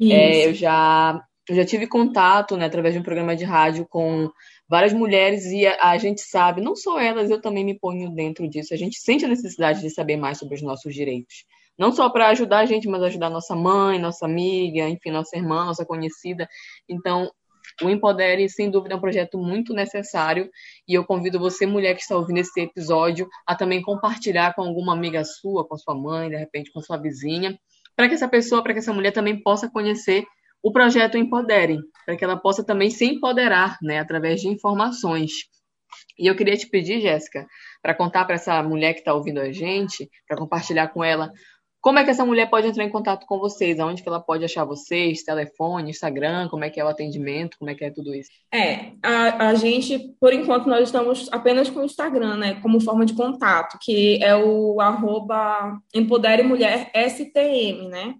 É, 0.00 0.46
eu 0.46 0.54
já 0.54 1.22
eu 1.48 1.56
já 1.56 1.64
tive 1.64 1.86
contato, 1.88 2.56
né, 2.56 2.66
através 2.66 2.94
de 2.94 3.00
um 3.00 3.02
programa 3.02 3.34
de 3.34 3.44
rádio 3.44 3.84
com 3.88 4.30
várias 4.68 4.92
mulheres 4.92 5.46
e 5.46 5.66
a, 5.66 5.90
a, 5.90 5.98
gente 5.98 6.20
sabe, 6.20 6.60
não 6.60 6.76
só 6.76 7.00
elas, 7.00 7.28
eu 7.28 7.40
também 7.40 7.64
me 7.64 7.76
ponho 7.76 8.08
dentro 8.10 8.48
disso. 8.48 8.72
A 8.72 8.76
gente 8.76 9.00
sente 9.00 9.24
a 9.24 9.28
necessidade 9.28 9.80
de 9.80 9.90
saber 9.90 10.16
mais 10.16 10.38
sobre 10.38 10.54
os 10.54 10.62
nossos 10.62 10.94
direitos. 10.94 11.44
Não 11.76 11.90
só 11.90 12.08
para 12.08 12.28
ajudar 12.28 12.60
a 12.60 12.66
gente, 12.66 12.86
mas 12.86 13.02
ajudar 13.02 13.30
nossa 13.30 13.56
mãe, 13.56 13.98
nossa 13.98 14.26
amiga, 14.26 14.88
enfim, 14.88 15.10
nossa 15.10 15.36
irmã, 15.36 15.64
nossa 15.64 15.84
conhecida. 15.84 16.48
Então, 16.88 17.28
o 17.82 17.90
Empodere, 17.90 18.48
sem 18.48 18.70
dúvida, 18.70 18.94
é 18.94 18.96
um 18.96 19.00
projeto 19.00 19.36
muito 19.36 19.72
necessário 19.74 20.48
e 20.86 20.94
eu 20.94 21.04
convido 21.04 21.40
você, 21.40 21.66
mulher 21.66 21.94
que 21.94 22.02
está 22.02 22.16
ouvindo 22.16 22.38
esse 22.38 22.60
episódio, 22.60 23.28
a 23.46 23.56
também 23.56 23.82
compartilhar 23.82 24.54
com 24.54 24.62
alguma 24.62 24.92
amiga 24.92 25.24
sua, 25.24 25.66
com 25.66 25.76
sua 25.76 25.94
mãe, 25.94 26.28
de 26.28 26.36
repente 26.36 26.70
com 26.70 26.80
sua 26.80 26.96
vizinha, 26.96 27.58
para 28.00 28.08
que 28.08 28.14
essa 28.14 28.28
pessoa, 28.28 28.62
para 28.62 28.72
que 28.72 28.78
essa 28.78 28.94
mulher 28.94 29.12
também 29.12 29.42
possa 29.42 29.68
conhecer 29.68 30.24
o 30.62 30.72
projeto 30.72 31.18
Empoderem, 31.18 31.78
para 32.06 32.16
que 32.16 32.24
ela 32.24 32.34
possa 32.34 32.64
também 32.64 32.88
se 32.88 33.04
empoderar, 33.04 33.76
né, 33.82 33.98
através 33.98 34.40
de 34.40 34.48
informações. 34.48 35.30
E 36.18 36.26
eu 36.26 36.34
queria 36.34 36.56
te 36.56 36.66
pedir, 36.66 37.02
Jéssica, 37.02 37.46
para 37.82 37.94
contar 37.94 38.24
para 38.24 38.36
essa 38.36 38.62
mulher 38.62 38.94
que 38.94 39.00
está 39.00 39.12
ouvindo 39.12 39.38
a 39.38 39.52
gente, 39.52 40.08
para 40.26 40.38
compartilhar 40.38 40.88
com 40.88 41.04
ela 41.04 41.30
como 41.80 41.98
é 41.98 42.04
que 42.04 42.10
essa 42.10 42.26
mulher 42.26 42.50
pode 42.50 42.66
entrar 42.66 42.84
em 42.84 42.90
contato 42.90 43.26
com 43.26 43.38
vocês? 43.38 43.80
Aonde 43.80 44.02
que 44.02 44.08
ela 44.08 44.20
pode 44.20 44.44
achar 44.44 44.64
vocês? 44.64 45.22
Telefone, 45.22 45.90
Instagram? 45.90 46.48
Como 46.48 46.62
é 46.62 46.68
que 46.68 46.78
é 46.78 46.84
o 46.84 46.88
atendimento? 46.88 47.56
Como 47.58 47.70
é 47.70 47.74
que 47.74 47.84
é 47.84 47.90
tudo 47.90 48.14
isso? 48.14 48.30
É, 48.52 48.92
a, 49.02 49.48
a 49.48 49.54
gente, 49.54 49.98
por 50.20 50.32
enquanto, 50.32 50.68
nós 50.68 50.82
estamos 50.82 51.28
apenas 51.32 51.70
com 51.70 51.80
o 51.80 51.84
Instagram, 51.84 52.36
né? 52.36 52.60
Como 52.60 52.80
forma 52.80 53.06
de 53.06 53.14
contato, 53.14 53.78
que 53.80 54.22
é 54.22 54.36
o 54.36 54.78
arroba 54.78 55.80
Empodere 55.94 56.42
Mulher 56.42 56.90
STM, 56.94 57.88
né? 57.88 58.14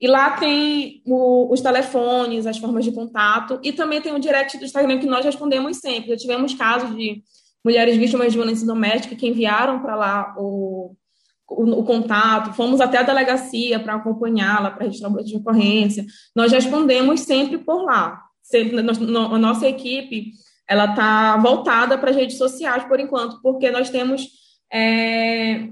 E 0.00 0.08
lá 0.08 0.32
tem 0.32 1.00
o, 1.06 1.52
os 1.52 1.60
telefones, 1.60 2.44
as 2.44 2.58
formas 2.58 2.84
de 2.84 2.92
contato, 2.92 3.60
e 3.62 3.72
também 3.72 4.00
tem 4.00 4.14
o 4.14 4.18
direct 4.18 4.58
do 4.58 4.64
Instagram 4.64 4.98
que 4.98 5.06
nós 5.06 5.24
respondemos 5.24 5.78
sempre. 5.78 6.10
Já 6.10 6.16
tivemos 6.16 6.54
casos 6.54 6.94
de 6.96 7.22
mulheres 7.64 7.96
vítimas 7.96 8.32
de 8.32 8.36
violência 8.36 8.66
doméstica 8.66 9.14
que 9.14 9.28
enviaram 9.28 9.80
para 9.80 9.94
lá 9.94 10.34
o 10.36 10.94
o, 11.48 11.84
contato, 11.84 12.52
fomos 12.54 12.80
até 12.80 12.98
a 12.98 13.02
delegacia 13.02 13.78
para 13.78 13.94
acompanhá-la, 13.94 14.70
para 14.70 14.84
registrar 14.84 15.10
o 15.10 15.24
de 15.24 15.36
ocorrência. 15.36 16.04
Nós 16.34 16.52
respondemos 16.52 17.20
sempre 17.20 17.58
por 17.58 17.84
lá. 17.84 18.22
Sempre, 18.42 18.80
no, 18.82 19.34
a 19.34 19.38
nossa 19.38 19.66
equipe 19.66 20.32
ela 20.68 20.86
está 20.86 21.36
voltada 21.36 21.96
para 21.96 22.10
as 22.10 22.16
redes 22.16 22.36
sociais 22.36 22.84
por 22.84 22.98
enquanto, 22.98 23.40
porque 23.40 23.70
nós 23.70 23.88
temos 23.88 24.28
é, 24.72 25.68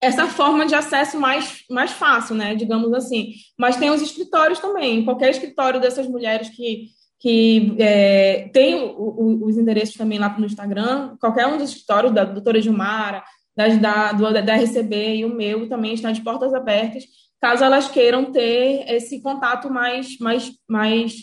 essa 0.00 0.26
forma 0.26 0.66
de 0.66 0.74
acesso 0.74 1.18
mais, 1.18 1.64
mais 1.70 1.90
fácil, 1.90 2.34
né? 2.34 2.54
Digamos 2.54 2.92
assim. 2.92 3.32
Mas 3.58 3.76
tem 3.76 3.90
os 3.90 4.00
escritórios 4.02 4.58
também. 4.58 5.04
Qualquer 5.04 5.30
escritório 5.30 5.80
dessas 5.80 6.06
mulheres 6.06 6.48
que, 6.50 6.88
que 7.18 7.76
é, 7.78 8.48
tem 8.52 8.76
o, 8.76 8.96
o, 8.98 9.46
os 9.46 9.58
endereços 9.58 9.96
também 9.96 10.18
lá 10.18 10.34
no 10.38 10.46
Instagram, 10.46 11.16
qualquer 11.20 11.46
um 11.46 11.58
dos 11.58 11.70
escritórios 11.70 12.12
da 12.12 12.24
doutora 12.24 12.60
Gilmara, 12.60 13.22
das, 13.56 13.78
da, 13.78 14.12
do, 14.12 14.32
da 14.32 14.56
RCB 14.56 15.16
e 15.16 15.24
o 15.24 15.34
meu 15.34 15.68
também 15.68 15.94
estão 15.94 16.12
de 16.12 16.22
portas 16.22 16.52
abertas, 16.52 17.04
caso 17.40 17.64
elas 17.64 17.88
queiram 17.88 18.32
ter 18.32 18.84
esse 18.88 19.20
contato 19.20 19.70
mais, 19.70 20.18
mais, 20.18 20.52
mais 20.68 21.14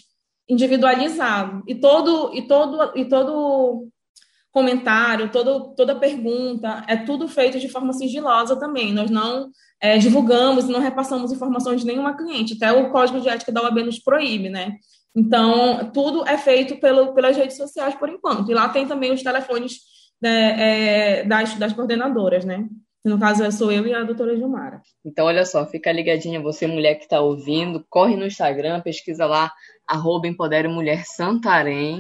individualizado. 0.47 1.63
E 1.67 1.75
todo, 1.75 2.31
e 2.33 2.43
todo, 2.43 2.91
e 2.95 3.05
todo 3.05 3.87
comentário, 4.51 5.31
todo, 5.31 5.73
toda 5.75 5.95
pergunta, 5.95 6.83
é 6.87 6.97
tudo 6.97 7.27
feito 7.27 7.59
de 7.59 7.69
forma 7.69 7.93
sigilosa 7.93 8.59
também. 8.59 8.93
Nós 8.93 9.09
não 9.09 9.49
é, 9.81 9.97
divulgamos 9.97 10.67
não 10.67 10.79
repassamos 10.79 11.31
informações 11.31 11.81
de 11.81 11.87
nenhuma 11.87 12.15
cliente. 12.15 12.53
Até 12.53 12.71
o 12.71 12.91
código 12.91 13.19
de 13.19 13.29
ética 13.29 13.51
da 13.51 13.63
OAB 13.63 13.79
nos 13.79 13.99
proíbe, 13.99 14.49
né? 14.49 14.75
Então, 15.15 15.89
tudo 15.93 16.25
é 16.27 16.37
feito 16.37 16.79
pelo, 16.79 17.13
pelas 17.13 17.35
redes 17.35 17.57
sociais 17.57 17.95
por 17.95 18.09
enquanto. 18.09 18.49
E 18.51 18.53
lá 18.53 18.69
tem 18.69 18.87
também 18.87 19.11
os 19.11 19.23
telefones 19.23 19.79
né, 20.21 21.19
é, 21.19 21.23
das, 21.23 21.55
das 21.55 21.73
coordenadoras, 21.73 22.45
né? 22.45 22.67
No 23.03 23.17
caso, 23.17 23.51
sou 23.51 23.71
eu 23.71 23.85
e 23.87 23.93
a 23.93 24.03
doutora 24.03 24.37
Gilmara. 24.37 24.81
Então, 25.03 25.25
olha 25.25 25.43
só, 25.43 25.65
fica 25.65 25.91
ligadinha, 25.91 26.39
você, 26.39 26.67
mulher 26.67 26.95
que 26.95 27.05
está 27.05 27.19
ouvindo, 27.19 27.83
corre 27.89 28.15
no 28.15 28.27
Instagram, 28.27 28.79
pesquisa 28.81 29.25
lá, 29.25 29.51
arroba 29.87 30.27
Empodere 30.27 30.67
Mulher 30.67 31.03
Santarém. 31.05 31.99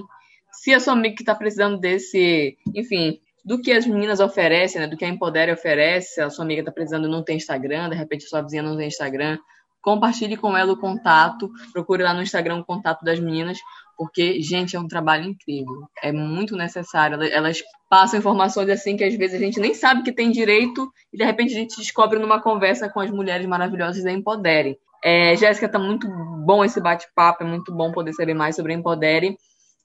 Se 0.51 0.71
a 0.71 0.79
sua 0.79 0.93
amiga 0.93 1.15
que 1.15 1.23
está 1.23 1.33
precisando 1.33 1.79
desse, 1.79 2.55
enfim, 2.75 3.19
do 3.43 3.59
que 3.59 3.71
as 3.71 3.87
meninas 3.87 4.19
oferecem, 4.19 4.79
né, 4.79 4.87
do 4.87 4.95
que 4.95 5.03
a 5.03 5.07
Empodere 5.09 5.51
oferece, 5.51 6.15
se 6.15 6.21
a 6.21 6.29
sua 6.29 6.45
amiga 6.45 6.61
está 6.61 6.71
precisando 6.71 7.07
não 7.07 7.23
tem 7.23 7.37
Instagram, 7.37 7.89
de 7.89 7.95
repente 7.95 8.25
a 8.25 8.29
sua 8.29 8.41
vizinha 8.41 8.61
não 8.61 8.77
tem 8.77 8.87
Instagram, 8.87 9.39
compartilhe 9.81 10.37
com 10.37 10.55
ela 10.55 10.71
o 10.71 10.77
contato, 10.77 11.49
procure 11.73 12.03
lá 12.03 12.13
no 12.13 12.21
Instagram 12.21 12.57
o 12.57 12.65
contato 12.65 13.03
das 13.03 13.19
meninas, 13.19 13.57
porque, 14.01 14.41
gente, 14.41 14.75
é 14.75 14.79
um 14.79 14.87
trabalho 14.87 15.25
incrível, 15.25 15.87
é 16.01 16.11
muito 16.11 16.55
necessário. 16.55 17.21
Elas 17.21 17.59
passam 17.87 18.17
informações 18.17 18.67
assim 18.67 18.97
que 18.97 19.03
às 19.03 19.13
vezes 19.13 19.35
a 19.35 19.45
gente 19.45 19.59
nem 19.59 19.75
sabe 19.75 20.01
que 20.01 20.11
tem 20.11 20.31
direito 20.31 20.91
e 21.13 21.17
de 21.19 21.23
repente 21.23 21.53
a 21.53 21.59
gente 21.59 21.77
descobre 21.77 22.17
numa 22.17 22.41
conversa 22.41 22.89
com 22.89 22.99
as 22.99 23.11
mulheres 23.11 23.45
maravilhosas 23.45 24.03
da 24.03 24.11
Empodere. 24.11 24.79
É, 25.03 25.37
Jéssica, 25.37 25.69
tá 25.69 25.77
muito 25.77 26.07
bom 26.43 26.65
esse 26.65 26.81
bate-papo, 26.81 27.43
é 27.43 27.45
muito 27.45 27.71
bom 27.71 27.91
poder 27.91 28.11
saber 28.13 28.33
mais 28.33 28.55
sobre 28.55 28.73
a 28.73 28.75
Empodere, 28.75 29.37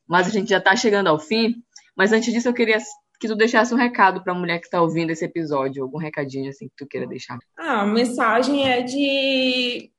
mas 0.09 0.26
a 0.26 0.31
gente 0.31 0.48
já 0.48 0.57
está 0.57 0.74
chegando 0.74 1.09
ao 1.09 1.18
fim. 1.18 1.55
Mas 1.94 2.11
antes 2.11 2.33
disso, 2.33 2.48
eu 2.48 2.55
queria 2.55 2.79
que 3.20 3.29
tu 3.29 3.37
deixasse 3.37 3.74
um 3.74 3.76
recado 3.76 4.24
para 4.24 4.33
a 4.33 4.38
mulher 4.38 4.61
que 4.61 4.64
está 4.64 4.81
ouvindo 4.81 5.11
esse 5.11 5.26
episódio, 5.26 5.83
algum 5.83 5.98
recadinho 5.98 6.48
assim 6.48 6.68
que 6.68 6.74
tu 6.79 6.87
queira 6.88 7.07
deixar. 7.07 7.37
Ah, 7.59 7.83
a 7.83 7.87
mensagem 7.87 8.66
é 8.66 8.81
de 8.81 9.90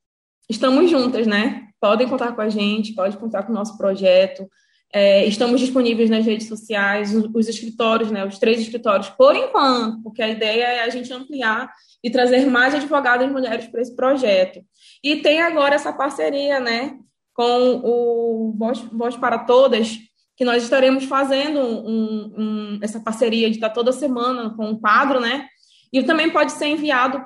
estamos 0.50 0.90
juntas, 0.90 1.28
né? 1.28 1.67
Podem 1.80 2.08
contar 2.08 2.34
com 2.34 2.42
a 2.42 2.50
gente, 2.50 2.94
pode 2.94 3.18
contar 3.18 3.44
com 3.44 3.52
o 3.52 3.56
nosso 3.56 3.78
projeto. 3.78 4.50
É, 4.94 5.26
estamos 5.26 5.60
disponíveis 5.60 6.10
nas 6.10 6.26
redes 6.26 6.48
sociais, 6.48 7.14
os, 7.14 7.30
os, 7.34 7.48
escritórios, 7.48 8.10
né, 8.10 8.26
os 8.26 8.40
três 8.40 8.60
escritórios, 8.62 9.10
por 9.10 9.36
enquanto, 9.36 10.02
porque 10.02 10.22
a 10.22 10.30
ideia 10.30 10.64
é 10.64 10.84
a 10.84 10.90
gente 10.90 11.12
ampliar 11.12 11.70
e 12.02 12.10
trazer 12.10 12.46
mais 12.46 12.74
advogadas 12.74 13.30
mulheres 13.30 13.68
para 13.68 13.82
esse 13.82 13.96
projeto. 13.96 14.62
E 15.04 15.18
tem 15.18 15.42
agora 15.42 15.76
essa 15.76 15.92
parceria 15.92 16.60
né, 16.60 16.98
com 17.34 17.82
o 17.84 18.56
Voz, 18.58 18.80
Voz 18.92 19.18
para 19.18 19.40
Todas, 19.40 19.98
que 20.38 20.46
nós 20.46 20.64
estaremos 20.64 21.04
fazendo 21.06 21.60
um, 21.60 22.34
um, 22.38 22.80
essa 22.82 23.00
parceria 23.00 23.50
de 23.50 23.58
estar 23.58 23.72
toda 23.72 23.92
semana 23.92 24.52
com 24.56 24.70
um 24.70 24.80
quadro, 24.80 25.20
né? 25.20 25.48
E 25.92 26.04
também 26.04 26.30
pode 26.30 26.52
ser 26.52 26.68
enviado 26.68 27.24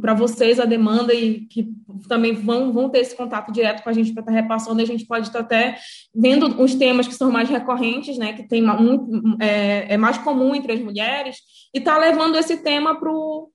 para 0.00 0.14
vocês 0.14 0.58
a 0.58 0.64
demanda 0.64 1.12
e 1.12 1.40
que 1.40 1.68
também 2.08 2.34
vão, 2.34 2.72
vão 2.72 2.88
ter 2.88 3.00
esse 3.00 3.14
contato 3.14 3.52
direto 3.52 3.82
com 3.82 3.90
a 3.90 3.92
gente 3.92 4.12
para 4.12 4.22
estar 4.22 4.32
repassando. 4.32 4.80
E 4.80 4.84
a 4.84 4.86
gente 4.86 5.06
pode 5.06 5.26
estar 5.26 5.40
até 5.40 5.76
vendo 6.14 6.62
os 6.62 6.74
temas 6.74 7.06
que 7.06 7.14
são 7.14 7.30
mais 7.30 7.48
recorrentes, 7.48 8.16
né, 8.16 8.32
que 8.32 8.48
tem 8.48 8.68
um, 8.68 9.36
é, 9.40 9.94
é, 9.94 9.96
mais 9.96 10.16
comum 10.18 10.54
entre 10.54 10.72
as 10.72 10.80
mulheres, 10.80 11.36
e 11.74 11.78
está 11.78 11.98
levando 11.98 12.36
esse 12.36 12.58
tema 12.58 12.98
para 12.98 13.10
o 13.12 13.50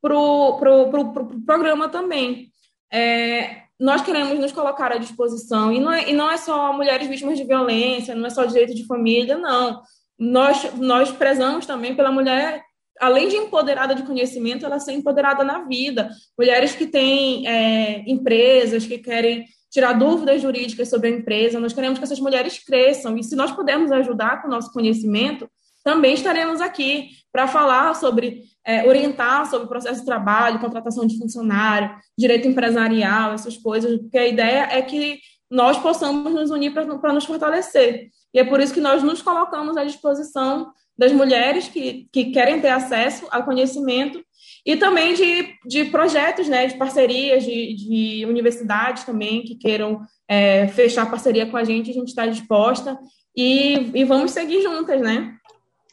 pro, 0.00 0.56
pro, 0.58 0.90
pro, 0.90 1.12
pro, 1.12 1.42
programa 1.42 1.88
também. 1.88 2.50
É, 2.90 3.64
nós 3.78 4.02
queremos 4.02 4.38
nos 4.38 4.52
colocar 4.52 4.92
à 4.92 4.98
disposição, 4.98 5.72
e 5.72 5.78
não, 5.78 5.92
é, 5.92 6.10
e 6.10 6.12
não 6.14 6.30
é 6.30 6.36
só 6.36 6.72
mulheres 6.72 7.06
vítimas 7.06 7.38
de 7.38 7.44
violência, 7.44 8.14
não 8.14 8.26
é 8.26 8.30
só 8.30 8.44
direito 8.44 8.74
de 8.74 8.86
família, 8.86 9.36
não. 9.36 9.80
Nós, 10.18 10.74
nós 10.74 11.10
prezamos 11.10 11.66
também 11.66 11.94
pela 11.94 12.12
mulher, 12.12 12.62
além 13.00 13.28
de 13.28 13.36
empoderada 13.36 13.94
de 13.94 14.02
conhecimento, 14.02 14.64
ela 14.66 14.78
ser 14.78 14.92
empoderada 14.92 15.42
na 15.42 15.64
vida. 15.64 16.10
Mulheres 16.38 16.74
que 16.74 16.86
têm 16.86 17.48
é, 17.48 18.04
empresas, 18.06 18.86
que 18.86 18.98
querem 18.98 19.46
tirar 19.70 19.94
dúvidas 19.94 20.42
jurídicas 20.42 20.88
sobre 20.88 21.08
a 21.08 21.10
empresa, 21.10 21.60
nós 21.60 21.72
queremos 21.72 21.98
que 21.98 22.04
essas 22.04 22.20
mulheres 22.20 22.58
cresçam, 22.58 23.16
e 23.16 23.22
se 23.22 23.36
nós 23.36 23.52
pudermos 23.52 23.90
ajudar 23.92 24.42
com 24.42 24.48
o 24.48 24.50
nosso 24.50 24.72
conhecimento, 24.72 25.48
também 25.84 26.14
estaremos 26.14 26.60
aqui 26.60 27.10
para 27.32 27.46
falar 27.46 27.94
sobre, 27.94 28.42
é, 28.64 28.86
orientar 28.86 29.48
sobre 29.48 29.66
o 29.66 29.68
processo 29.68 30.00
de 30.00 30.06
trabalho, 30.06 30.58
contratação 30.58 31.06
de 31.06 31.16
funcionário, 31.16 31.94
direito 32.18 32.48
empresarial, 32.48 33.32
essas 33.32 33.56
coisas, 33.56 33.98
porque 33.98 34.18
a 34.18 34.26
ideia 34.26 34.68
é 34.72 34.82
que 34.82 35.20
nós 35.50 35.78
possamos 35.78 36.32
nos 36.32 36.50
unir 36.50 36.72
para 36.72 37.12
nos 37.12 37.24
fortalecer. 37.24 38.08
E 38.34 38.38
é 38.38 38.44
por 38.44 38.60
isso 38.60 38.74
que 38.74 38.80
nós 38.80 39.02
nos 39.02 39.22
colocamos 39.22 39.76
à 39.76 39.84
disposição 39.84 40.72
das 41.00 41.12
mulheres 41.12 41.66
que, 41.66 42.06
que 42.12 42.26
querem 42.26 42.60
ter 42.60 42.68
acesso 42.68 43.26
ao 43.30 43.42
conhecimento 43.42 44.22
e 44.66 44.76
também 44.76 45.14
de, 45.14 45.54
de 45.66 45.86
projetos, 45.86 46.46
né, 46.46 46.66
de 46.66 46.76
parcerias, 46.76 47.42
de, 47.42 47.74
de 47.74 48.26
universidades 48.26 49.04
também 49.04 49.42
que 49.42 49.54
queiram 49.54 50.02
é, 50.28 50.68
fechar 50.68 51.10
parceria 51.10 51.46
com 51.46 51.56
a 51.56 51.64
gente, 51.64 51.90
a 51.90 51.94
gente 51.94 52.08
está 52.08 52.26
disposta 52.26 52.98
e, 53.34 53.90
e 53.94 54.04
vamos 54.04 54.32
seguir 54.32 54.60
juntas, 54.60 55.00
né? 55.00 55.34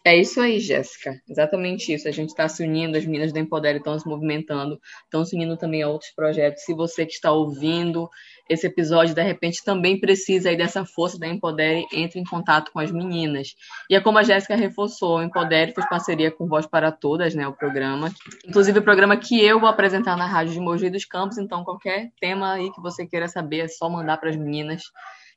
É 0.04 0.18
isso 0.18 0.42
aí, 0.42 0.60
Jéssica. 0.60 1.22
Exatamente 1.30 1.94
isso. 1.94 2.08
A 2.08 2.12
gente 2.12 2.30
está 2.30 2.48
se 2.50 2.64
unindo, 2.64 2.98
as 2.98 3.06
meninas 3.06 3.32
do 3.32 3.40
Empodere 3.40 3.78
estão 3.78 3.98
se 3.98 4.08
movimentando, 4.08 4.78
estão 5.04 5.24
se 5.24 5.36
unindo 5.36 5.56
também 5.56 5.84
a 5.84 5.90
outros 5.90 6.12
projetos. 6.12 6.64
Se 6.64 6.74
você 6.74 7.06
que 7.06 7.14
está 7.14 7.32
ouvindo 7.32 8.10
esse 8.50 8.68
episódio, 8.68 9.14
de 9.14 9.22
repente, 9.22 9.64
também 9.64 10.00
precisa 10.00 10.50
aí 10.50 10.58
dessa 10.58 10.86
força 10.86 11.20
da 11.20 11.28
Empodere, 11.28 11.86
entre 11.92 12.20
em 12.20 12.24
contato 12.24 12.72
com 12.72 12.80
as 12.80 12.92
meninas. 12.92 13.50
E 13.90 13.96
é 13.96 14.02
como 14.02 14.18
a 14.18 14.24
Jéssica 14.24 14.56
reforçou, 14.56 15.18
o 15.18 15.24
Empodere 15.24 15.74
fez 15.74 15.88
parceria 15.88 16.32
com 16.32 16.48
Voz 16.48 16.66
para 16.66 16.92
Todas, 16.92 17.36
né, 17.36 17.48
o 17.48 17.54
programa. 17.54 18.12
Inclusive, 18.46 18.80
o 18.80 18.84
programa 18.84 19.18
que 19.18 19.44
eu 19.44 19.60
vou 19.60 19.70
apresentar 19.70 20.16
na 20.16 20.26
Rádio 20.26 20.54
de 20.54 20.60
Mogi 20.60 20.90
dos 20.90 21.06
Campos. 21.06 21.38
Então, 21.38 21.64
qualquer 21.64 22.10
tema 22.20 22.54
aí 22.54 22.72
que 22.72 22.82
você 22.82 23.06
queira 23.06 23.28
saber, 23.28 23.60
é 23.60 23.68
só 23.68 23.90
mandar 23.90 24.18
para 24.18 24.30
as 24.30 24.36
meninas 24.36 24.84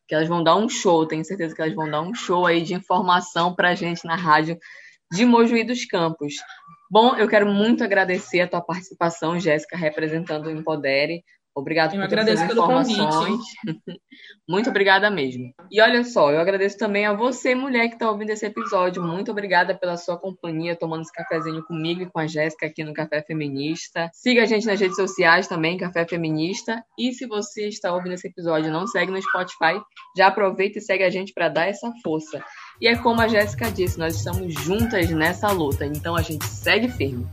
que 0.07 0.15
elas 0.15 0.29
vão 0.29 0.43
dar 0.43 0.57
um 0.57 0.69
show, 0.69 1.07
tenho 1.07 1.25
certeza 1.25 1.55
que 1.55 1.63
elas 1.63 1.75
vão 1.75 1.89
dar 1.89 2.03
um 2.03 2.13
show 2.13 2.45
aí 2.45 2.63
de 2.63 2.75
informação 2.75 3.55
para 3.55 3.69
a 3.69 3.75
gente 3.77 4.05
na 4.05 4.17
rádio 4.17 4.59
de 5.13 5.25
Mojuí 5.25 5.63
dos 5.63 5.85
Campos. 5.85 6.35
Bom, 6.91 7.15
eu 7.15 7.29
quero 7.29 7.47
muito 7.47 7.85
agradecer 7.85 8.41
a 8.41 8.49
tua 8.49 8.61
participação, 8.61 9.39
Jéssica, 9.39 9.77
representando 9.77 10.47
o 10.47 10.51
Empodere. 10.51 11.23
Obrigado 11.55 11.95
eu 11.95 12.01
por 12.01 12.09
todas 12.09 12.41
as 12.41 12.51
informações. 12.51 13.41
Muito 14.49 14.71
obrigada 14.71 15.11
mesmo. 15.11 15.53
E 15.71 15.81
olha 15.81 16.05
só, 16.05 16.31
eu 16.31 16.41
agradeço 16.41 16.79
também 16.79 17.07
a 17.07 17.13
você, 17.13 17.55
mulher, 17.55 17.89
que 17.89 17.95
está 17.95 18.11
ouvindo 18.11 18.31
esse 18.31 18.47
episódio. 18.47 19.03
Muito 19.03 19.31
obrigada 19.31 19.75
pela 19.75 19.97
sua 19.97 20.19
companhia, 20.19 20.77
tomando 20.77 21.03
esse 21.03 21.13
cafezinho 21.13 21.63
comigo 21.65 22.03
e 22.03 22.11
com 22.11 22.19
a 22.19 22.27
Jéssica 22.27 22.67
aqui 22.67 22.85
no 22.85 22.93
Café 22.93 23.23
Feminista. 23.23 24.11
Siga 24.13 24.43
a 24.43 24.47
gente 24.47 24.67
nas 24.67 24.81
redes 24.81 24.97
sociais 24.97 25.49
também, 25.49 25.77
Café 25.77 26.07
Feminista. 26.07 26.83
E 26.99 27.13
se 27.13 27.27
você 27.27 27.69
está 27.69 27.93
ouvindo 27.93 28.15
esse 28.15 28.29
episódio 28.29 28.69
e 28.69 28.73
não 28.73 28.87
segue 28.87 29.13
no 29.13 29.21
Spotify, 29.21 29.81
já 30.17 30.29
aproveita 30.29 30.79
e 30.79 30.83
segue 30.83 31.05
a 31.05 31.11
gente 31.11 31.33
para 31.33 31.49
dar 31.49 31.67
essa 31.69 31.91
força. 32.03 32.43
E 32.81 32.87
é 32.87 32.97
como 32.97 33.21
a 33.21 33.29
Jéssica 33.29 33.71
disse, 33.71 33.99
nós 33.99 34.17
estamos 34.17 34.55
juntas 34.55 35.11
nessa 35.11 35.51
luta, 35.53 35.85
então 35.85 36.17
a 36.17 36.23
gente 36.23 36.45
segue 36.47 36.89
firme. 36.89 37.27